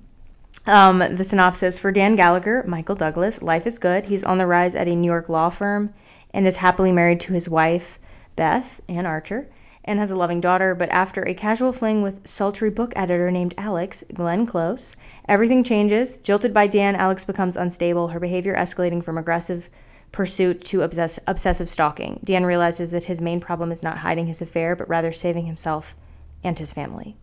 [0.66, 3.42] Um, the synopsis for Dan Gallagher, Michael Douglas.
[3.42, 4.08] Life is good.
[4.08, 5.94] He's on the rise at a New York law firm,
[6.32, 8.00] and is happily married to his wife
[8.36, 9.48] Beth Anne Archer,
[9.88, 10.76] and has a loving daughter.
[10.76, 14.96] But after a casual fling with sultry book editor named Alex Glenn Close,
[15.28, 16.18] everything changes.
[16.18, 18.10] Jilted by Dan, Alex becomes unstable.
[18.10, 19.70] Her behavior escalating from aggressive
[20.12, 22.20] pursuit to obsess- obsessive stalking.
[22.24, 25.96] Dan realizes that his main problem is not hiding his affair, but rather saving himself
[26.44, 27.16] and his family.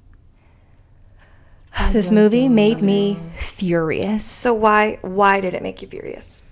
[1.93, 4.25] This movie made me furious.
[4.25, 6.44] So why, why did it make you furious?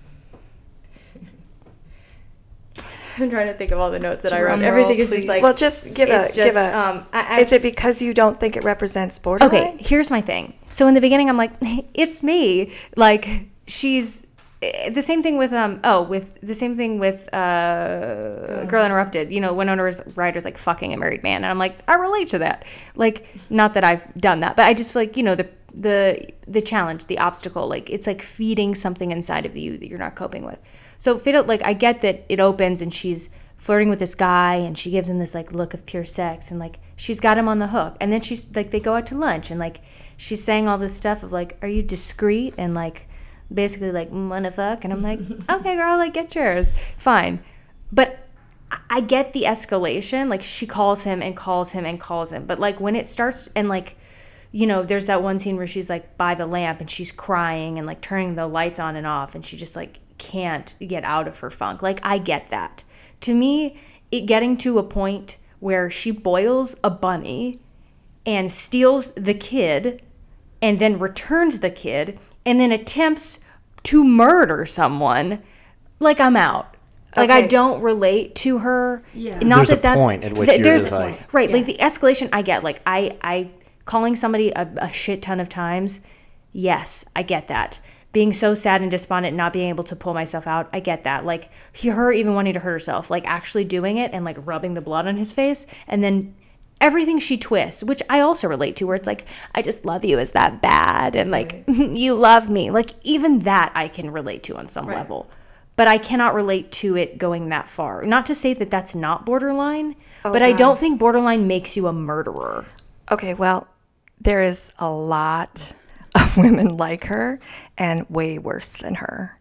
[3.17, 4.65] I'm trying to think of all the notes that I Drum wrote.
[4.65, 6.77] Everything roll, is just like well, just give a it's give just, a.
[6.77, 9.53] um, I- I- is it because you don't think it represents borderline?
[9.55, 10.53] Okay, here's my thing.
[10.69, 11.51] So in the beginning, I'm like,
[11.93, 12.73] it's me.
[12.95, 14.27] Like she's
[14.61, 19.31] eh, the same thing with um oh with the same thing with uh Girl Interrupted.
[19.31, 22.29] You know, when Winona Ryder's like fucking a married man, and I'm like, I relate
[22.29, 22.65] to that.
[22.95, 26.27] Like, not that I've done that, but I just feel like you know the the
[26.47, 27.67] the challenge, the obstacle.
[27.67, 30.59] Like it's like feeding something inside of you that you're not coping with.
[30.97, 33.29] So fit like I get that it opens and she's
[33.63, 36.59] flirting with this guy and she gives him this like look of pure sex and
[36.59, 37.95] like she's got him on the hook.
[38.01, 39.79] And then she's like they go out to lunch and like
[40.17, 42.55] she's saying all this stuff of like are you discreet?
[42.57, 43.07] and like
[43.53, 45.19] basically like "Mm, wanna fuck and i'm like
[45.49, 46.73] okay girl like get yours.
[46.97, 47.43] Fine.
[47.91, 48.27] But
[48.89, 50.29] i get the escalation.
[50.29, 52.45] Like she calls him and calls him and calls him.
[52.45, 53.95] But like when it starts and like
[54.51, 57.77] you know there's that one scene where she's like by the lamp and she's crying
[57.77, 61.27] and like turning the lights on and off and she just like can't get out
[61.27, 61.81] of her funk.
[61.83, 62.83] Like i get that.
[63.21, 63.77] To me
[64.11, 67.59] it getting to a point where she boils a bunny
[68.25, 70.01] and steals the kid
[70.61, 73.39] and then returns the kid and then attempts
[73.83, 75.41] to murder someone
[75.99, 76.75] like i'm out.
[77.15, 79.03] Like i don't relate to her.
[79.13, 79.39] Yeah.
[79.39, 81.65] Not There's that a that's point at which th- you're there's just like- right like
[81.65, 83.49] the escalation i get like i i
[83.85, 86.01] calling somebody a, a shit ton of times
[86.53, 87.79] yes i get that
[88.13, 91.25] being so sad and despondent not being able to pull myself out i get that.
[91.25, 94.75] Like he- her even wanting to hurt herself like actually doing it and like rubbing
[94.75, 95.65] the blood on his face.
[95.87, 96.35] And then
[96.81, 100.17] everything she twists which i also relate to where it's like i just love you
[100.19, 101.15] is that bad?
[101.15, 102.71] And like you love me.
[102.71, 105.29] Like even that i can relate to on some level.
[105.75, 108.05] But i cannot relate to it going that far.
[108.05, 111.87] Not to say that that's not borderline oh, but i don't think borderline makes you
[111.87, 112.65] a murderer.
[113.11, 113.67] Okay, well,
[114.21, 115.73] there is a lot
[116.15, 117.39] of women like her
[117.77, 119.37] and way worse than her.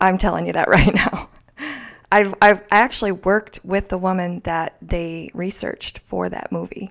[0.00, 1.28] I'm telling you that right now.
[2.12, 6.90] I've, I've actually worked with the woman that they researched for that movie,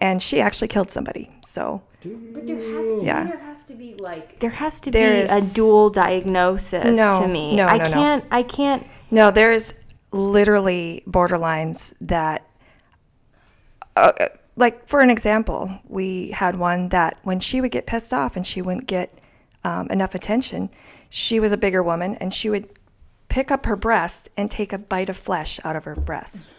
[0.00, 1.30] and she actually killed somebody.
[1.44, 3.24] So But there has to Yeah.
[3.24, 7.28] there has to be like there has to There's- be a dual diagnosis No, to
[7.28, 7.54] me.
[7.56, 7.90] no, I no, no.
[7.90, 9.74] can't I can't no, there's
[10.10, 12.44] literally borderlines that,
[13.94, 14.12] uh,
[14.56, 18.46] like for an example, we had one that when she would get pissed off and
[18.46, 19.18] she wouldn't get
[19.64, 20.70] um, enough attention,
[21.10, 22.68] she was a bigger woman and she would
[23.28, 26.52] pick up her breast and take a bite of flesh out of her breast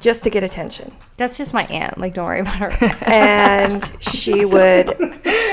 [0.00, 0.92] just to get attention.
[1.16, 1.96] that's just my aunt.
[1.98, 2.96] Like don't worry about her.
[3.06, 4.88] And she would,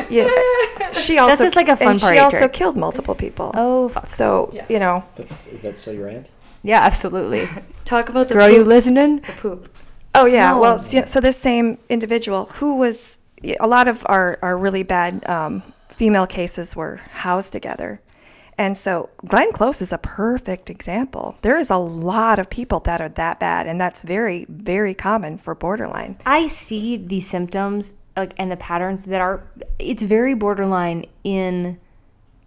[0.10, 2.54] you know, she also that's just like a fun and party she also trick.
[2.54, 3.52] killed multiple people.
[3.54, 4.08] oh fuck.
[4.08, 6.28] so you know, That's, is that still your aunt?
[6.64, 7.48] Yeah, absolutely.
[7.86, 8.68] Talk about the Girl, you poop.
[8.68, 9.18] listening?
[9.18, 9.70] the poop.
[10.16, 10.56] Oh yeah.
[10.58, 13.20] Well, so, so this same individual who was
[13.60, 18.00] a lot of our our really bad um, female cases were housed together,
[18.58, 21.36] and so Glenn Close is a perfect example.
[21.42, 25.38] There is a lot of people that are that bad, and that's very very common
[25.38, 26.18] for borderline.
[26.26, 29.44] I see the symptoms like and the patterns that are
[29.80, 31.80] it's very borderline in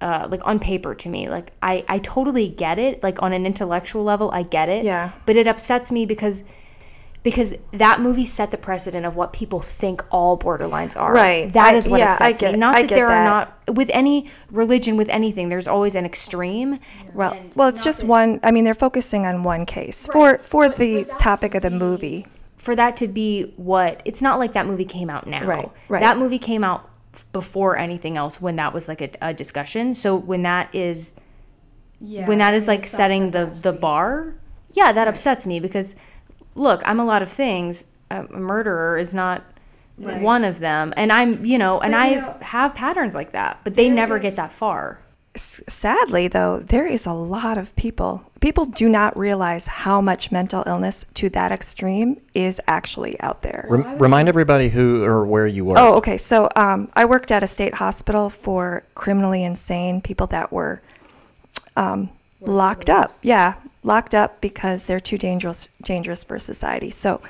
[0.00, 3.46] uh, like on paper to me like I, I totally get it like on an
[3.46, 5.10] intellectual level i get it Yeah.
[5.24, 6.44] but it upsets me because
[7.26, 11.12] because that movie set the precedent of what people think all borderlines are.
[11.12, 11.52] Right.
[11.52, 13.24] That I- is what yeah, I upsets get- me not I that get there are
[13.24, 16.78] not with any religion with anything there's always an extreme.
[17.12, 18.38] Well, well, it's just one.
[18.44, 22.26] I mean, they're focusing on one case for for the topic of the movie.
[22.56, 25.44] for that to be what it's not like that movie came out now.
[25.44, 26.00] Right, right.
[26.00, 26.88] that movie came out
[27.32, 29.94] before anything else when that was like a, a discussion.
[29.94, 31.14] So when that is
[32.00, 34.34] Yeah, when that is like setting the the bar
[34.72, 35.94] yeah that upsets me because
[36.56, 39.42] look i'm a lot of things a a murderer is not
[39.96, 42.06] one of them and i'm you know and i
[42.42, 44.98] have patterns like that but they never get that far
[45.36, 48.24] Sadly, though, there is a lot of people.
[48.40, 53.66] People do not realize how much mental illness to that extreme is actually out there.
[53.68, 55.78] Rem- remind everybody who or where you were.
[55.78, 56.16] Oh, okay.
[56.16, 60.80] So um, I worked at a state hospital for criminally insane people that were
[61.76, 62.08] um,
[62.40, 63.12] locked up.
[63.22, 63.54] Yeah,
[63.86, 66.90] locked up because they're too dangerous dangerous for society.
[66.90, 67.22] So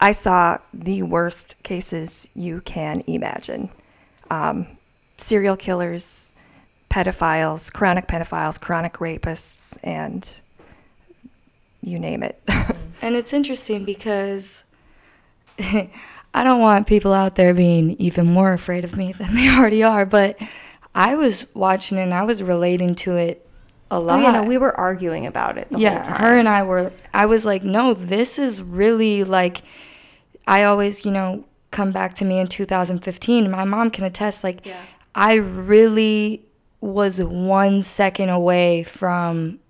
[0.00, 3.70] I saw the worst cases you can imagine:
[4.30, 4.66] um,
[5.16, 6.32] serial killers,
[6.90, 10.40] pedophiles, chronic pedophiles, chronic rapists, and
[11.82, 12.40] you name it.
[13.02, 14.62] And it's interesting because
[15.58, 19.82] I don't want people out there being even more afraid of me than they already
[19.82, 20.40] are, but
[20.94, 23.44] I was watching and I was relating to it
[23.92, 24.22] a oh lot.
[24.22, 26.92] yeah no we were arguing about it the yeah, whole time her and I were.
[27.14, 29.62] I was like, no, this is really like.
[30.46, 33.50] I always, you know, come back to me in 2015.
[33.50, 34.42] My mom can attest.
[34.42, 34.66] Like,
[35.14, 36.42] I really
[36.80, 39.60] was one second away from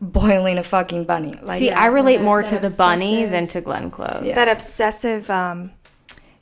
[0.00, 1.34] boiling a fucking bunny.
[1.42, 4.24] Like, See, I relate more to the bunny than to Glenn Close.
[4.24, 4.34] Yeah.
[4.34, 5.72] That obsessive, um,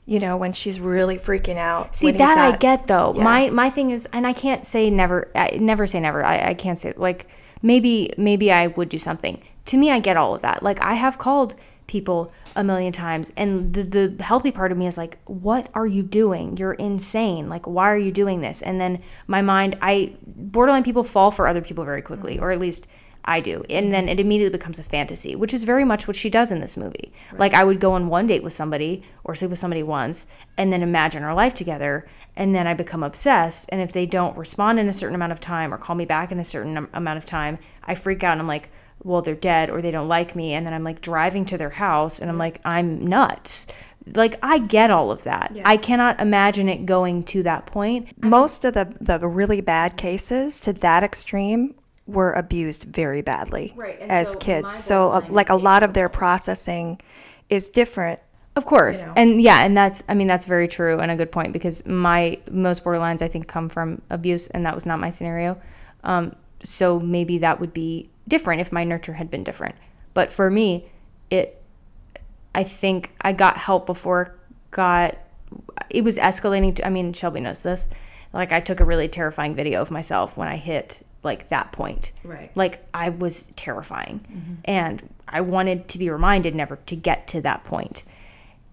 [0.07, 1.95] you know, when she's really freaking out.
[1.95, 3.13] See that I get though.
[3.17, 3.25] Yeah.
[3.25, 5.31] My my thing is, and I can't say never.
[5.35, 6.25] I never say never.
[6.25, 7.29] I, I can't say like
[7.61, 9.43] maybe maybe I would do something.
[9.67, 10.63] To me, I get all of that.
[10.63, 11.57] Like I have called
[11.89, 15.87] people a million times, and the the healthy part of me is like, what are
[15.87, 16.57] you doing?
[16.57, 17.49] You're insane.
[17.49, 18.63] Like why are you doing this?
[18.63, 22.61] And then my mind, I borderline people fall for other people very quickly, or at
[22.61, 22.87] least.
[23.27, 23.65] I do.
[23.69, 26.61] And then it immediately becomes a fantasy, which is very much what she does in
[26.61, 27.13] this movie.
[27.37, 30.73] Like I would go on one date with somebody or sleep with somebody once and
[30.73, 32.07] then imagine our life together
[32.37, 35.41] and then I become obsessed and if they don't respond in a certain amount of
[35.41, 38.41] time or call me back in a certain amount of time, I freak out and
[38.41, 38.71] I'm like,
[39.03, 41.71] well, they're dead or they don't like me and then I'm like driving to their
[41.71, 43.67] house and I'm like I'm nuts.
[44.15, 45.57] Like I get all of that.
[45.65, 48.23] I cannot imagine it going to that point.
[48.23, 51.75] most of the the really bad cases to that extreme
[52.07, 54.73] were abused very badly as kids.
[54.73, 57.01] So, uh, like a lot of their processing
[57.51, 58.21] is different.
[58.55, 59.05] Of course.
[59.17, 62.39] And yeah, and that's I mean that's very true and a good point because my
[62.51, 65.61] most borderlines I think come from abuse and that was not my scenario.
[66.05, 69.75] Um, so maybe that would be different if my nurture had been different.
[70.15, 70.89] But for me,
[71.29, 71.63] it
[72.55, 74.33] I think I got help before it
[74.71, 75.19] got
[75.91, 77.91] it was escalating to I mean Shelby knows this.
[78.33, 82.13] Like I took a really terrifying video of myself when I hit like that point.
[82.25, 82.51] Right.
[82.57, 84.21] Like I was terrifying.
[84.21, 84.55] Mm-hmm.
[84.65, 88.05] And I wanted to be reminded never to get to that point.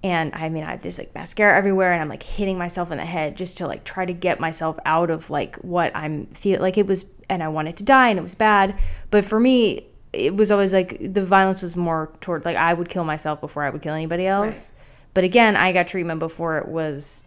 [0.03, 3.05] And I mean, I there's like mascara everywhere, and I'm like hitting myself in the
[3.05, 6.77] head just to like try to get myself out of like what I'm feel like
[6.77, 8.77] it was, and I wanted to die, and it was bad.
[9.11, 12.89] But for me, it was always like the violence was more toward like I would
[12.89, 14.73] kill myself before I would kill anybody else.
[15.13, 17.23] But again, I got treatment before it was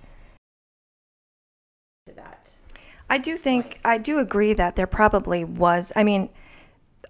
[3.09, 5.92] I do think I do agree that there probably was.
[5.94, 6.28] I mean,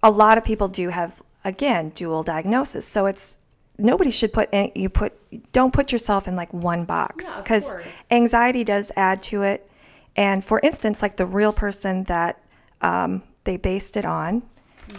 [0.02, 3.38] a lot of people do have again dual diagnosis, so it's
[3.78, 5.12] nobody should put any, you put
[5.52, 7.76] don't put yourself in like one box because
[8.10, 9.70] anxiety does add to it.
[10.16, 12.42] And for instance, like the real person that
[12.80, 14.42] um, they based it on,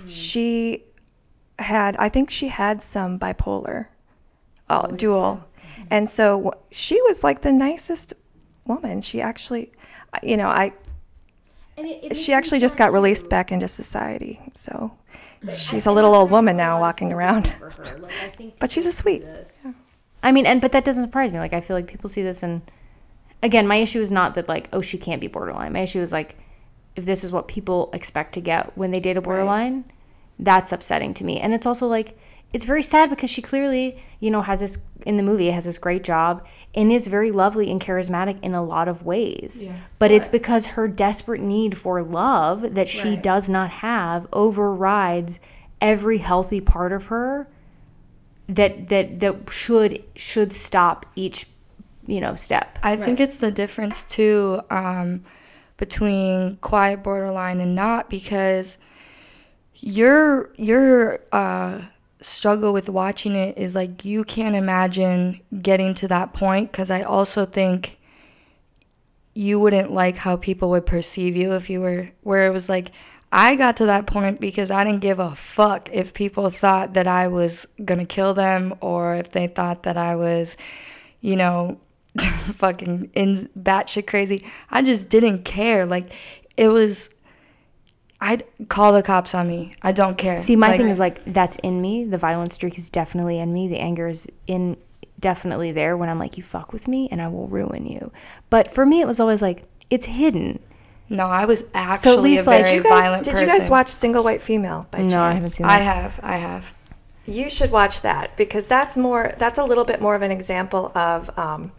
[0.05, 0.83] she
[1.59, 3.87] had I think she had some bipolar,
[4.69, 5.45] uh, dual,
[5.91, 8.13] and so she was like the nicest
[8.65, 9.01] woman.
[9.01, 9.71] She actually,
[10.21, 10.73] you know, I
[12.13, 14.39] she actually just got released back into society.
[14.53, 14.91] So
[15.53, 17.53] she's a little old woman now walking around.
[18.59, 19.23] But she's a sweet.
[20.23, 21.39] I mean, and but that doesn't surprise me.
[21.39, 22.61] Like I feel like people see this and
[23.43, 25.73] again, my issue is not that like, oh, she can't be borderline.
[25.73, 26.37] My issue is like
[26.95, 29.85] if this is what people expect to get when they date a borderline,
[30.39, 31.39] that's upsetting to me.
[31.39, 32.17] And it's also like
[32.53, 35.77] it's very sad because she clearly, you know, has this in the movie has this
[35.77, 36.45] great job
[36.75, 39.63] and is very lovely and charismatic in a lot of ways.
[39.63, 39.75] Yeah.
[39.99, 45.39] But it's because her desperate need for love that she does not have overrides
[45.79, 47.47] every healthy part of her
[48.47, 51.45] that that that should should stop each
[52.05, 52.79] you know step.
[52.81, 55.23] I think it's the difference too um,
[55.77, 58.77] between quiet borderline and not because
[59.75, 61.81] your your uh,
[62.21, 67.03] struggle with watching it is like you can't imagine getting to that point because I
[67.03, 67.97] also think
[69.33, 72.91] you wouldn't like how people would perceive you if you were where it was like
[73.31, 77.07] I got to that point because I didn't give a fuck if people thought that
[77.07, 80.55] I was gonna kill them or if they thought that I was,
[81.19, 81.79] you know,
[82.17, 84.45] fucking in batshit crazy.
[84.71, 85.85] I just didn't care.
[85.85, 86.13] Like
[86.55, 87.09] it was.
[88.19, 89.73] I'd call the cops on me.
[89.81, 90.37] I don't care.
[90.37, 92.03] See, my Like, thing is like that's in me.
[92.05, 93.67] The violent streak is definitely in me.
[93.67, 94.77] The anger is in
[95.19, 98.11] definitely there when I'm like you fuck with me and I will ruin you.
[98.49, 100.59] But for me it was always like it's hidden.
[101.09, 103.31] no, I was actually so at least, a like, very Did you guys, violent did
[103.33, 103.47] person.
[103.47, 105.11] you guys watch Single White Female by chance?
[105.11, 105.79] No, I haven't seen That.
[105.79, 106.19] I have.
[106.23, 106.73] I have.
[107.25, 109.33] You should watch that because that's more.
[109.37, 111.29] That's a little bit more of an example of.
[111.37, 111.71] Um,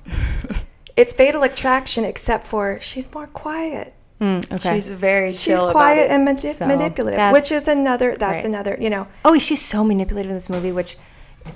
[0.96, 3.94] it's fatal attraction, except for she's more quiet.
[4.20, 4.74] Mm, okay.
[4.76, 6.10] She's very She's quiet about it.
[6.10, 8.14] and mani- So, manipulative, which is another.
[8.18, 8.44] That's right.
[8.44, 8.76] another.
[8.80, 10.72] You know, oh, she's so manipulative in this movie.
[10.72, 10.96] Which,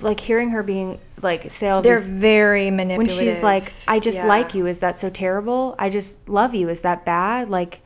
[0.00, 3.16] like, hearing her being like say all they're these very manipulative.
[3.16, 4.26] when she's like, "I just Yeah.
[4.26, 5.74] like you," is that so terrible?
[5.78, 6.68] I just love you.
[6.68, 7.48] Is that bad?
[7.48, 7.80] Like,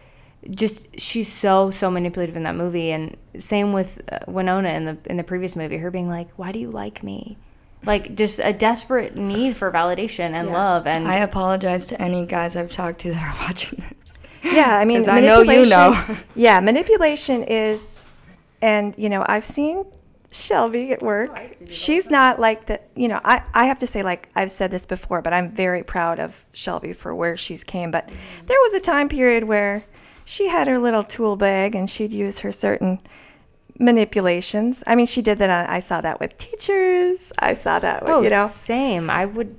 [0.50, 4.98] just she's so so manipulative in that movie, and same with uh, Winona in the
[5.06, 5.78] in the previous movie.
[5.78, 7.38] Her being like, "Why do you like me?"
[7.84, 12.56] Like, just a desperate need for validation and love, and I apologize to any guys
[12.56, 14.05] I've talked to that are watching this.
[14.52, 16.16] Yeah, I mean, I know you manipulation- know.
[16.34, 18.04] yeah, manipulation is,
[18.62, 19.84] and you know, I've seen
[20.30, 21.30] Shelby at work.
[21.36, 24.70] Oh, she's not like the, you know, I, I have to say, like I've said
[24.70, 27.90] this before, but I'm very proud of Shelby for where she's came.
[27.90, 28.14] But mm.
[28.44, 29.84] there was a time period where
[30.24, 33.00] she had her little tool bag and she'd use her certain
[33.78, 34.82] manipulations.
[34.86, 35.50] I mean, she did that.
[35.50, 37.32] On, I saw that with teachers.
[37.38, 39.08] I saw that with Oh, you know same.
[39.08, 39.56] I would.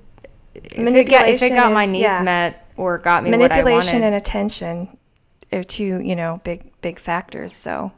[0.53, 2.21] If it, got, if it got my needs yeah.
[2.23, 4.97] met or got me what I manipulation and attention
[5.51, 7.53] are two you know big big factors.
[7.53, 7.91] So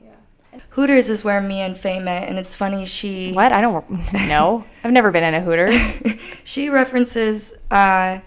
[0.69, 4.63] Hooters is where me and Faye met, and it's funny she what I don't know.
[4.83, 6.01] I've never been in a Hooters.
[6.43, 8.19] she references uh,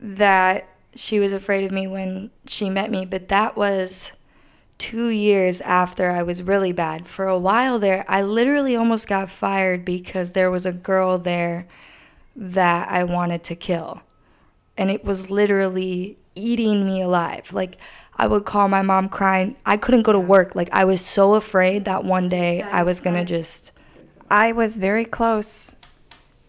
[0.00, 4.12] that she was afraid of me when she met me, but that was
[4.78, 7.06] two years after I was really bad.
[7.06, 11.66] For a while there, I literally almost got fired because there was a girl there
[12.36, 14.00] that I wanted to kill.
[14.78, 17.52] And it was literally eating me alive.
[17.52, 17.76] Like,
[18.16, 19.56] I would call my mom crying.
[19.66, 20.54] I couldn't go to work.
[20.54, 23.72] Like, I was so afraid that one day I was going to just.
[24.30, 25.76] I was very close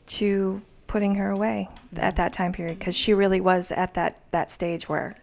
[0.07, 4.51] to putting her away at that time period because she really was at that that
[4.51, 5.15] stage where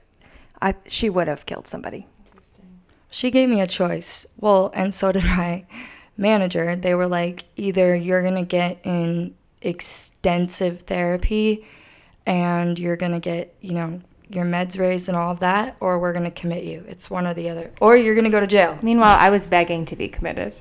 [0.63, 2.07] I she would have killed somebody.
[3.11, 4.27] She gave me a choice.
[4.39, 5.65] Well, and so did my
[6.17, 6.77] manager.
[6.77, 11.67] They were like, either you're going to get in extensive therapy
[12.27, 15.99] and you're going to get, you know, your meds raised and all of that, or
[16.01, 16.85] we're going to commit you.
[16.89, 17.70] It's one or the other.
[17.81, 18.79] Or you're going to go to jail.
[18.83, 20.53] Meanwhile, I was begging to be committed.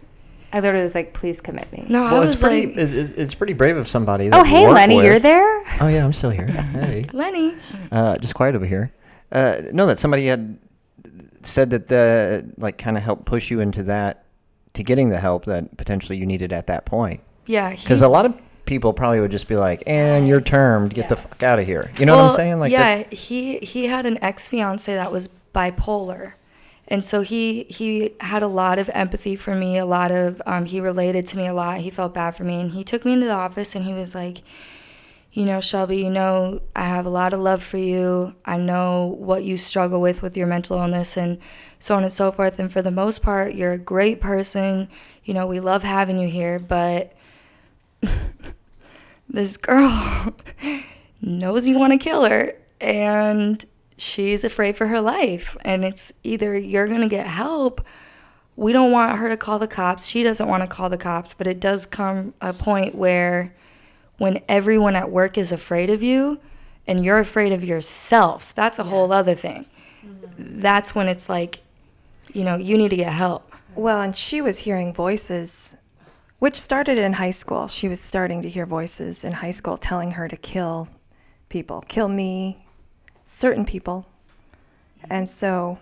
[0.54, 2.68] I literally was like, "Please commit me." No, I was it's pretty.
[2.68, 4.30] like, it, it- it's pretty brave of somebody.
[4.30, 5.64] That Oh, hey, Lenny, with- you're there.
[5.82, 6.48] Oh yeah, I'm still here.
[6.72, 7.56] Hey, Lenny.
[7.92, 8.94] uh, just quiet over here.
[9.32, 10.58] Uh, no, that somebody had
[11.42, 14.24] said that the like kind of helped push you into that
[14.76, 17.22] to getting the help that potentially you needed at that point.
[17.48, 17.72] Yeah.
[17.72, 20.94] he- Because a lot of people probably would just be like, "And you're termed.
[20.94, 22.60] Get the fuck out of here." You know what I'm saying?
[22.60, 26.34] Like, yeah, he he had an ex fiance that was bipolar,
[26.88, 29.78] and so he he had a lot of empathy for me.
[29.78, 31.80] A lot of um, he related to me a lot.
[31.80, 34.16] He felt bad for me, and he took me into the office and he was
[34.16, 34.42] like,
[35.36, 38.34] you know, Shelby, you know, I have a lot of love for you.
[38.46, 41.40] I know what you struggle with with your mental illness and
[41.80, 42.58] so on and so forth.
[42.58, 44.88] And for the most part, you're a great person.
[45.26, 47.12] You know, we love having you here, but
[49.30, 50.34] this girl
[51.22, 53.64] knows you want to kill her and
[53.98, 55.56] she's afraid for her life.
[55.64, 57.82] And it's either you're going to get help.
[58.56, 60.08] We don't want her to call the cops.
[60.08, 63.54] She doesn't want to call the cops, but it does come a point where
[64.18, 66.40] when everyone at work is afraid of you
[66.88, 69.66] and you're afraid of yourself, that's a whole other thing.
[70.06, 70.62] Mm-hmm.
[70.62, 71.62] That's when it's like,
[72.34, 73.52] you know, you need to get help.
[73.76, 75.76] Well, and she was hearing voices,
[76.40, 77.68] which started in high school.
[77.68, 80.90] She was starting to hear voices in high school telling her to kill
[81.50, 82.66] people, kill me,
[83.26, 84.08] certain people.
[85.10, 85.80] And so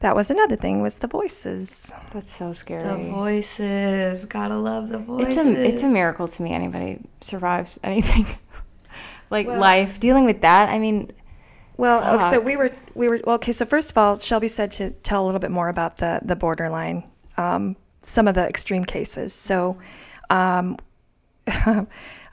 [0.00, 1.92] that was another thing was the voices.
[2.12, 2.82] That's so scary.
[2.82, 5.36] The voices, gotta love the voices.
[5.36, 5.56] It's voices.
[5.56, 8.26] a it's a miracle to me anybody survives anything
[9.30, 10.68] like life dealing with that.
[10.68, 11.10] I mean,
[11.76, 13.52] Well, oh, so we were we were well, okay.
[13.52, 16.36] So first of all, Shelby said to tell a little bit more about the the
[16.36, 17.04] borderline,
[17.36, 19.32] um, some of the extreme cases.
[19.32, 19.78] So,
[20.30, 20.76] um,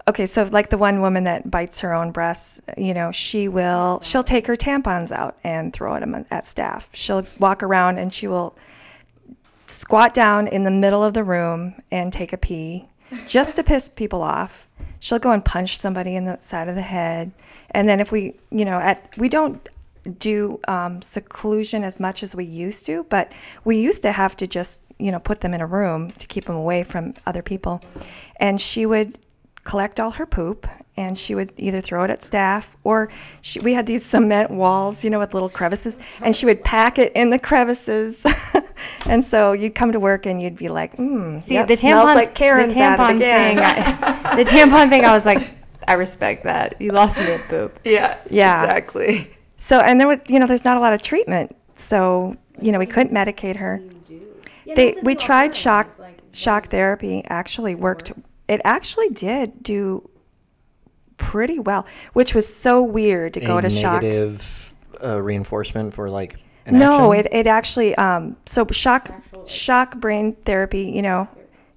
[0.08, 4.00] okay, so like the one woman that bites her own breasts, you know, she will
[4.02, 6.90] she'll take her tampons out and throw them at staff.
[6.94, 8.56] She'll walk around and she will
[9.68, 12.88] squat down in the middle of the room and take a pee
[13.28, 14.68] just to piss people off.
[15.00, 17.32] She'll go and punch somebody in the side of the head.
[17.72, 19.68] And then if we, you know, at we don't
[20.18, 23.32] do um, seclusion as much as we used to, but
[23.64, 26.46] we used to have to just, you know, put them in a room to keep
[26.46, 27.82] them away from other people.
[28.38, 29.16] And she would
[29.64, 33.10] collect all her poop and she would either throw it at staff or
[33.42, 36.98] she, we had these cement walls, you know, with little crevices, and she would pack
[37.00, 38.26] it in the crevices.
[39.06, 42.16] and so you'd come to work and you'd be like, mm, see yep, the tampon
[42.16, 43.56] like Karen's the at it tampon again.
[43.58, 43.64] thing.
[43.64, 45.06] I, the tampon thing.
[45.06, 45.52] I was like,
[45.88, 46.80] I respect that.
[46.82, 47.80] You lost me at poop.
[47.84, 48.64] Yeah, Yeah.
[48.64, 49.32] exactly.
[49.62, 51.56] So, and there was, you know, there's not a lot of treatment.
[51.76, 53.80] So, you know, we couldn't medicate her.
[54.66, 55.92] They, we tried shock,
[56.32, 57.24] shock therapy.
[57.28, 58.12] Actually worked.
[58.48, 60.10] It actually did do
[61.18, 64.02] pretty well, which was so weird to go a to shock.
[64.02, 66.38] negative uh, reinforcement for like.
[66.66, 67.28] An No, action?
[67.32, 69.12] it, it actually um, so shock
[69.46, 71.28] shock brain therapy, you know,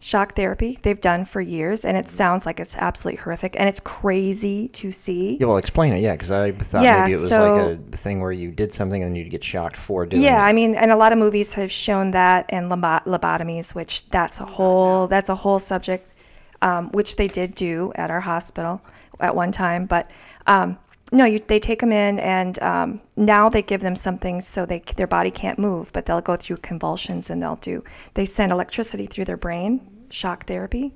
[0.05, 3.80] shock therapy they've done for years, and it sounds like it's absolutely horrific and it's
[3.80, 5.38] crazy to see.
[5.40, 6.00] Yeah, well, explain it.
[6.02, 8.70] Yeah, because I thought Yeah, maybe it was so- like a thing where you did
[8.70, 10.50] something and you'd get shocked for doing Yeah, it.
[10.50, 14.40] I mean, and a lot of movies have shown that, and lobo- lobotomies, which that's
[14.40, 16.12] a whole that's a whole subject,
[16.61, 18.82] um, which they did do at our hospital
[19.20, 19.86] at one time.
[19.86, 20.11] But
[20.46, 20.76] um,
[21.12, 24.80] no, you, they take them in, and um, now they give them something so they
[24.96, 27.82] their body can't move, but they'll go through convulsions, and they'll do
[28.12, 29.80] they send electricity through their brain,
[30.14, 30.92] shock therapy,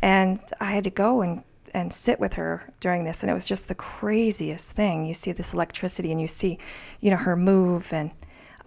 [0.00, 1.42] and I had to go and
[1.74, 5.32] and sit with her during this and it was just the craziest thing you see
[5.32, 6.58] this electricity and you see
[7.00, 8.10] you know her move and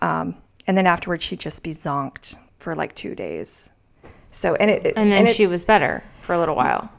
[0.02, 0.34] um,
[0.66, 3.70] and then afterwards she'd just be zonked for like two days
[4.32, 6.90] So and it And then she was better for a little while.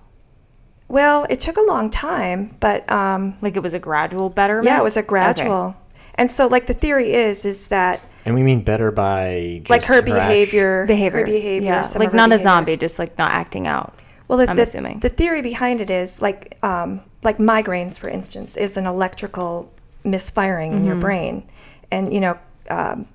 [0.88, 1.26] well.
[1.28, 4.66] It took a long time, but um, Like it was a gradual betterment.
[4.66, 5.76] yeah, it was a Okay.
[6.16, 6.22] Gradual.
[6.22, 9.88] And so, like the theory is, is that And we mean better by like just
[9.88, 11.20] her act- behavior, behavior.
[11.20, 13.94] her behavior, yeah, like of her not a zombie, just like not acting out.
[14.28, 14.98] Well, the, I'm the, assuming.
[15.00, 19.72] the theory behind it is like um, like migraines, for instance, is an electrical
[20.04, 20.86] misfiring in Mm-hmm.
[20.86, 21.42] your brain,
[21.90, 22.38] and you know.
[22.68, 23.06] Um,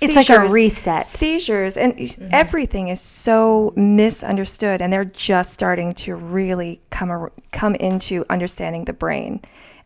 [0.00, 1.02] It's like a reset.
[1.02, 1.16] Mm-hmm.
[1.16, 1.92] Seizures and
[2.32, 8.84] everything is so misunderstood, and they're just starting to really come ar- come into understanding
[8.86, 9.40] the brain.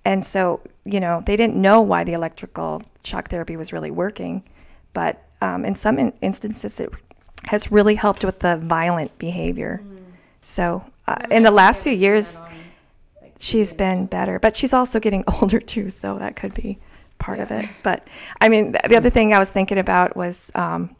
[0.09, 4.42] And so, you know, they didn't know why the electrical shock therapy was really working,
[4.94, 6.90] but um, in some in- instances, it
[7.44, 9.82] has really helped with the violent behavior.
[10.40, 12.40] So, uh, in the last few years,
[13.38, 16.78] she's been better, but she's also getting older too, so that could be
[17.18, 17.68] part of it.
[17.82, 18.09] But
[18.40, 20.96] I mean, the other thing I was thinking about was um,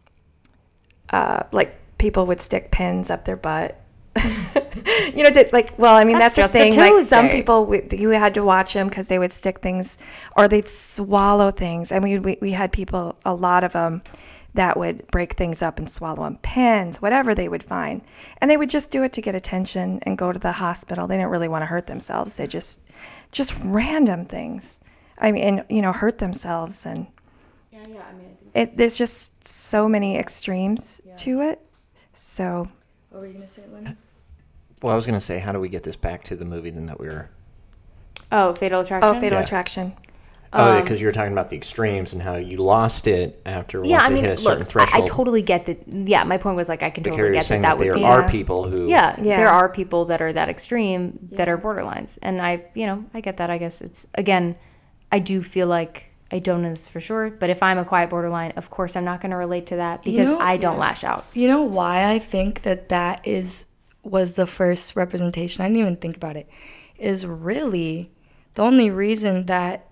[1.09, 3.81] uh, like people would stick pins up their butt.
[5.15, 6.95] you know, did, like, well, I mean, That's that's, the just a thing.
[6.97, 9.99] Like, some people, we, you had to watch them because they would stick things
[10.37, 11.93] or they'd swallow things.
[11.93, 14.03] And we, we, we had people, a lot of them,
[14.55, 18.03] that would break things up and swallow them, pens, whatever they would find.
[18.41, 21.07] And they would just do it to get attention and go to the hospital.
[21.07, 22.37] They didn't really want to hurt themselves.
[22.37, 22.81] They just,
[23.31, 24.81] just random things.
[25.19, 26.87] I mean, and, you know, hurt themselves.
[26.87, 27.07] And
[27.71, 28.03] Yeah, yeah.
[28.09, 31.61] I mean, I think it, there's just so many extremes to it.
[32.13, 32.69] So,
[33.11, 33.97] What were you gonna say, Lenny?
[34.83, 36.71] Well, I was going to say, how do we get this back to the movie
[36.71, 37.29] then that we were?
[38.31, 39.17] Oh, Fatal Attraction.
[39.17, 39.45] oh, Fatal Yeah.
[39.45, 39.93] Attraction.
[40.53, 43.41] Oh, oh because um, you were talking about the extremes and how you lost it
[43.45, 45.05] after Yeah, once I it mean, hit a certain look, I, threshold.
[45.05, 45.87] I totally get that.
[45.89, 47.85] Yeah, my point was like I can But totally Carrie get was saying that that
[47.85, 48.05] there would be.
[48.05, 48.31] are Yeah.
[48.31, 48.89] people who.
[48.89, 49.37] Yeah, Yeah.
[49.37, 53.21] there are people that are that extreme that are borderlines, and I, you know, I
[53.21, 53.51] get that.
[53.51, 54.57] I guess it's again,
[55.13, 58.09] I do feel like I don't know this for sure, but if I'm a quiet
[58.09, 61.05] borderline, of course I'm not going to relate to that because know- I don't lash
[61.05, 61.27] out.
[61.35, 63.67] You know why I think that that is
[64.11, 65.65] was the first representation.
[65.65, 66.49] I didn't even think about it.
[66.99, 68.11] Is really
[68.55, 69.91] the only reason that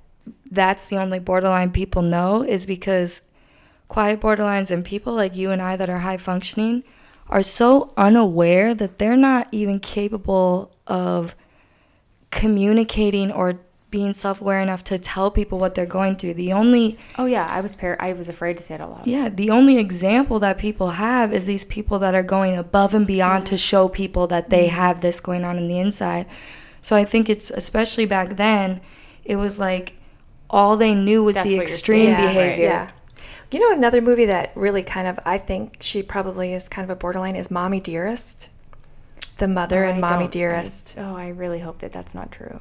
[0.50, 3.22] that's the only borderline people know is because
[3.88, 6.82] quiet borderlines and people like you and I that are high functioning
[7.28, 11.34] are so unaware that they're not even capable of
[12.30, 13.60] communicating or
[13.90, 16.34] being self-aware enough to tell people what they're going through.
[16.34, 19.06] The only Oh yeah, I was par- I was afraid to say it out loud.
[19.06, 23.06] yeah, the only example that people have is these people that are going above and
[23.06, 24.76] beyond to show people that they mm-hmm.
[24.76, 26.26] have this going on in the inside.
[26.82, 28.80] So I think it's especially back then,
[29.24, 29.94] it was like
[30.50, 32.22] all they knew was That's the what you're extreme right.
[32.22, 32.64] behavior.
[32.64, 32.90] Yeah.
[33.50, 36.90] You know, another movie that really kind of, I think she probably is kind of
[36.90, 38.48] a borderline is Mommy Dearest.
[39.38, 40.98] The mother Oh, and I Mommy Dearest.
[40.98, 42.60] I, oh, I really hope that that's not true.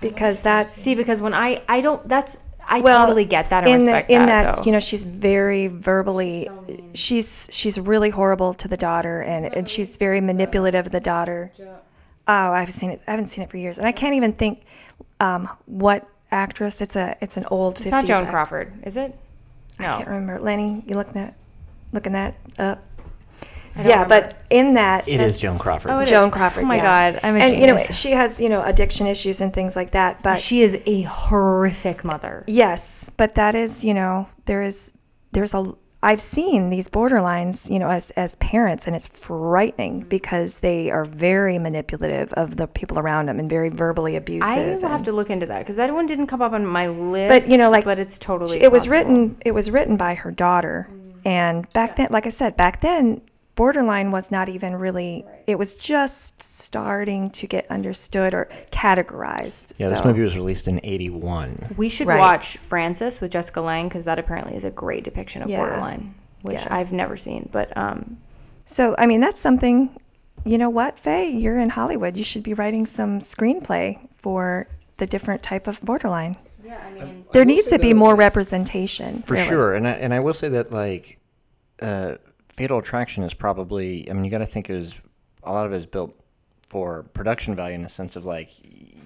[0.00, 2.38] Because that, See, because when I I don't that's
[2.68, 5.02] I well, totally get that and in, respect the, in that, that, you know, she's
[5.04, 6.48] very verbally,
[6.92, 11.50] she's she's really horrible to the daughter and, and she's very manipulative of the daughter.
[11.58, 13.00] Oh, I've seen it.
[13.06, 13.78] I haven't seen it for years.
[13.78, 14.64] And I can't even think
[15.18, 16.82] um, what actress.
[16.82, 19.18] It's a, it's an old it's 50s not Joan act- Crawford, is it?
[19.80, 19.86] No.
[19.86, 20.38] I can't remember.
[20.38, 21.34] Lenny, you looking that
[21.92, 22.82] looking that up?
[23.76, 24.28] Don't Yeah, remember.
[24.28, 25.90] but in that It is Joan Crawford.
[25.90, 26.10] Oh, it is.
[26.10, 26.64] Joan Crawford.
[26.64, 27.10] Oh my yeah.
[27.10, 29.92] God, I'm a and you know she has you know addiction issues and things like
[29.92, 30.22] that.
[30.22, 32.44] But She is a horrific mother.
[32.46, 34.92] yes, but that is you know there is
[35.32, 40.08] there's a I've seen these borderlines you know as as parents and it's frightening mm-hmm.
[40.08, 44.48] because they are very manipulative of the people around them and very verbally abusive.
[44.48, 46.86] I will have to look into that because that one didn't come up on my
[46.86, 47.28] list.
[47.28, 48.62] but you know like but it's totally.
[48.62, 51.20] it was written it was written by her daughter mm.
[51.24, 53.20] and back then like i said back then
[53.58, 59.88] borderline was not even really it was just starting to get understood or categorized Yeah,
[59.88, 61.74] this movie was released in '81.
[61.76, 62.20] We should Right.
[62.20, 65.58] watch Frances with Jessica Lange because that apparently is a great depiction of Yeah.
[65.58, 66.68] borderline, which Yeah.
[66.76, 67.48] I've never seen.
[67.50, 68.18] But um,
[68.64, 69.96] so i mean that's something
[70.44, 75.06] you know what faye you're in hollywood you should be writing some screenplay for the
[75.06, 79.46] different type of borderline yeah, I mean, there needs to be more representation For really.
[79.46, 81.18] sure, and I, and I will say that like,
[81.80, 82.16] uh,
[82.58, 84.10] Fatal Attraction is probably.
[84.10, 84.94] I mean, you got to think it was
[85.44, 86.12] a lot of it is built
[86.66, 88.50] for production value in the sense of like,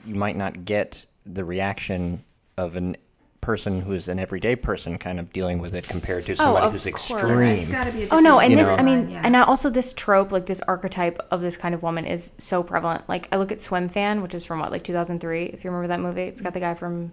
[0.06, 2.24] you might not get the reaction
[2.56, 2.96] of an
[3.42, 6.70] person who is an everyday person kind of dealing with it compared to somebody Oh,
[6.70, 7.12] who's course.
[7.12, 8.08] extreme.
[8.10, 8.76] Oh no, and this know?
[8.76, 12.04] I mean and now also this trope, like this archetype of this kind of woman
[12.06, 13.06] is so prevalent.
[13.08, 15.62] Like I look at Swim Fan, which is from what, like two thousand three, if
[15.64, 16.22] you remember that movie.
[16.22, 17.12] It's got the guy from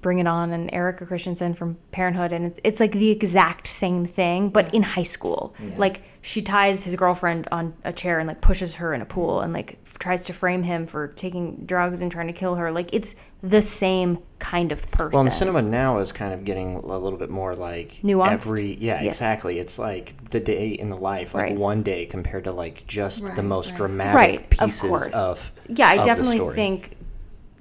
[0.00, 4.04] Bring It On and Erika Christensen from Parenthood, and it's it's like the exact same
[4.04, 5.54] thing, but in high school.
[5.76, 9.40] Like she ties his girlfriend on a chair and like pushes her in a pool,
[9.40, 12.70] and like f- tries to frame him for taking drugs and trying to kill her.
[12.72, 15.12] Like it's the same kind of person.
[15.12, 18.32] Well, and cinema now is kind of getting a little bit more like Nuanced?
[18.32, 19.16] Every yeah, Yes.
[19.16, 19.58] exactly.
[19.58, 21.56] It's like the day in the life, like Right.
[21.58, 25.88] one day compared to like just the most dramatic right of pieces course of yeah
[25.88, 26.54] i of the definitely story.
[26.54, 26.96] think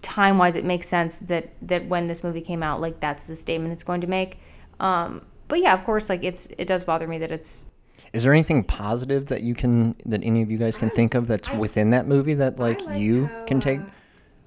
[0.01, 3.35] time wise it makes sense that that when this movie came out like that's the
[3.35, 4.39] statement it's going to make
[4.79, 7.65] um but yeah of course like it's it does bother me that it's
[8.13, 11.27] Is there anything positive that you can that any of you guys can think of
[11.27, 13.79] that's within that movie that like, you can take?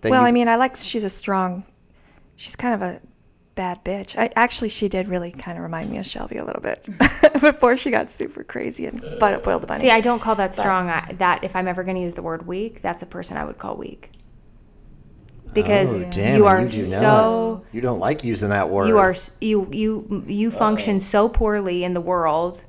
[0.01, 1.65] That Well, you- I mean, I like she's a strong.
[2.37, 3.01] She's kind of a
[3.55, 4.19] bad bitch.
[4.19, 6.89] I actually she did really kind of remind me of Shelby a little bit
[7.41, 9.81] before she got super crazy and but boiled the bunny.
[9.81, 12.23] see i don't call that strong I, that if i'm ever going to use the
[12.23, 14.11] word weak that's a person i would call weak
[15.55, 17.75] because Oh, damn, you are do so not.
[17.75, 18.89] you don't like using that word.
[18.89, 20.51] you are you you you oh.
[20.51, 22.65] function so poorly in the world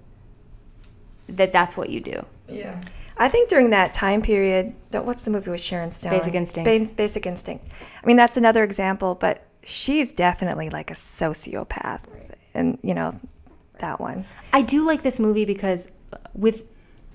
[1.27, 2.79] that that's what you do Yeah.
[3.17, 6.11] I think during that time period, what's the movie with Sharon Stone?
[6.11, 6.89] Basic Instinct.
[6.89, 7.65] Ba- Basic Instinct.
[8.03, 12.01] I mean, that's another example, but she's definitely like a sociopath,
[12.53, 13.17] and you know,
[13.79, 14.25] that one.
[14.51, 15.89] I do like this movie because
[16.33, 16.63] with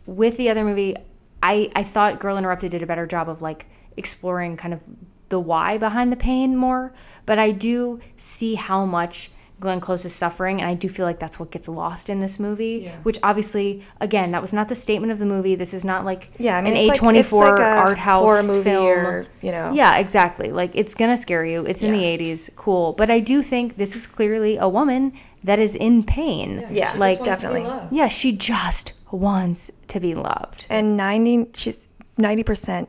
[0.06, 0.96] with the other movie,
[1.42, 3.66] I I thought Girl Interrupted did a better job of like
[3.98, 4.82] exploring kind of
[5.30, 6.92] the why behind the pain more,
[7.26, 11.18] but I do see how much Glenn Close is suffering, and I do feel like
[11.18, 12.90] that's what gets lost in this movie.
[13.02, 15.54] Which obviously, again, that was not the statement of the movie.
[15.54, 17.62] This is not like Yeah, I mean, an it's A like- twenty it's like a
[17.62, 18.86] art house horror movie film.
[18.86, 19.70] or, you know.
[19.74, 20.50] Yeah, exactly.
[20.50, 21.66] Like it's gonna scare you.
[21.66, 22.94] It's in the '80s, cool.
[22.94, 25.12] But I do think this is clearly a woman
[25.44, 26.66] that is in pain.
[26.70, 27.66] Yeah, like definitely.
[27.90, 30.66] yeah, she just wants to be loved.
[30.70, 32.88] And ninety, she's ninety percent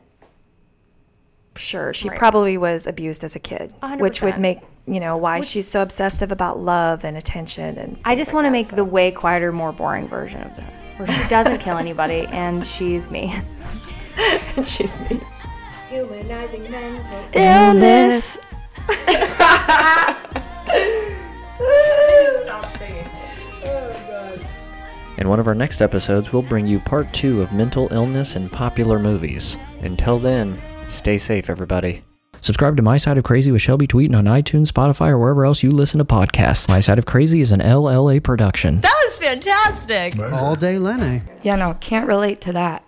[1.56, 2.18] sure she Right.
[2.18, 5.68] probably was abused as a kid, A hundred which would make you know why she's
[5.68, 7.98] so obsessive about love and attention and.
[8.04, 11.28] I just want to make the way quieter, more boring version of this, where she
[11.28, 13.32] doesn't kill anybody and she's me.
[14.56, 15.20] and she's me.
[15.88, 18.38] Humanizing mental Illness.
[23.64, 24.38] Oh,
[25.18, 28.50] in one of our next episodes, we'll bring you part two of mental illness and
[28.50, 29.56] popular movies.
[29.80, 30.58] Until then,
[30.92, 32.04] stay safe, everybody.
[32.40, 35.62] Subscribe to My Side of Crazy with Shelby Tweeting on iTunes, Spotify, or wherever else
[35.62, 36.68] you listen to podcasts.
[36.68, 38.80] My Side of Crazy is an LLA production.
[38.80, 40.18] That was fantastic.
[40.32, 41.22] All day Lenny.
[41.42, 42.84] Yeah, no, can't relate to that.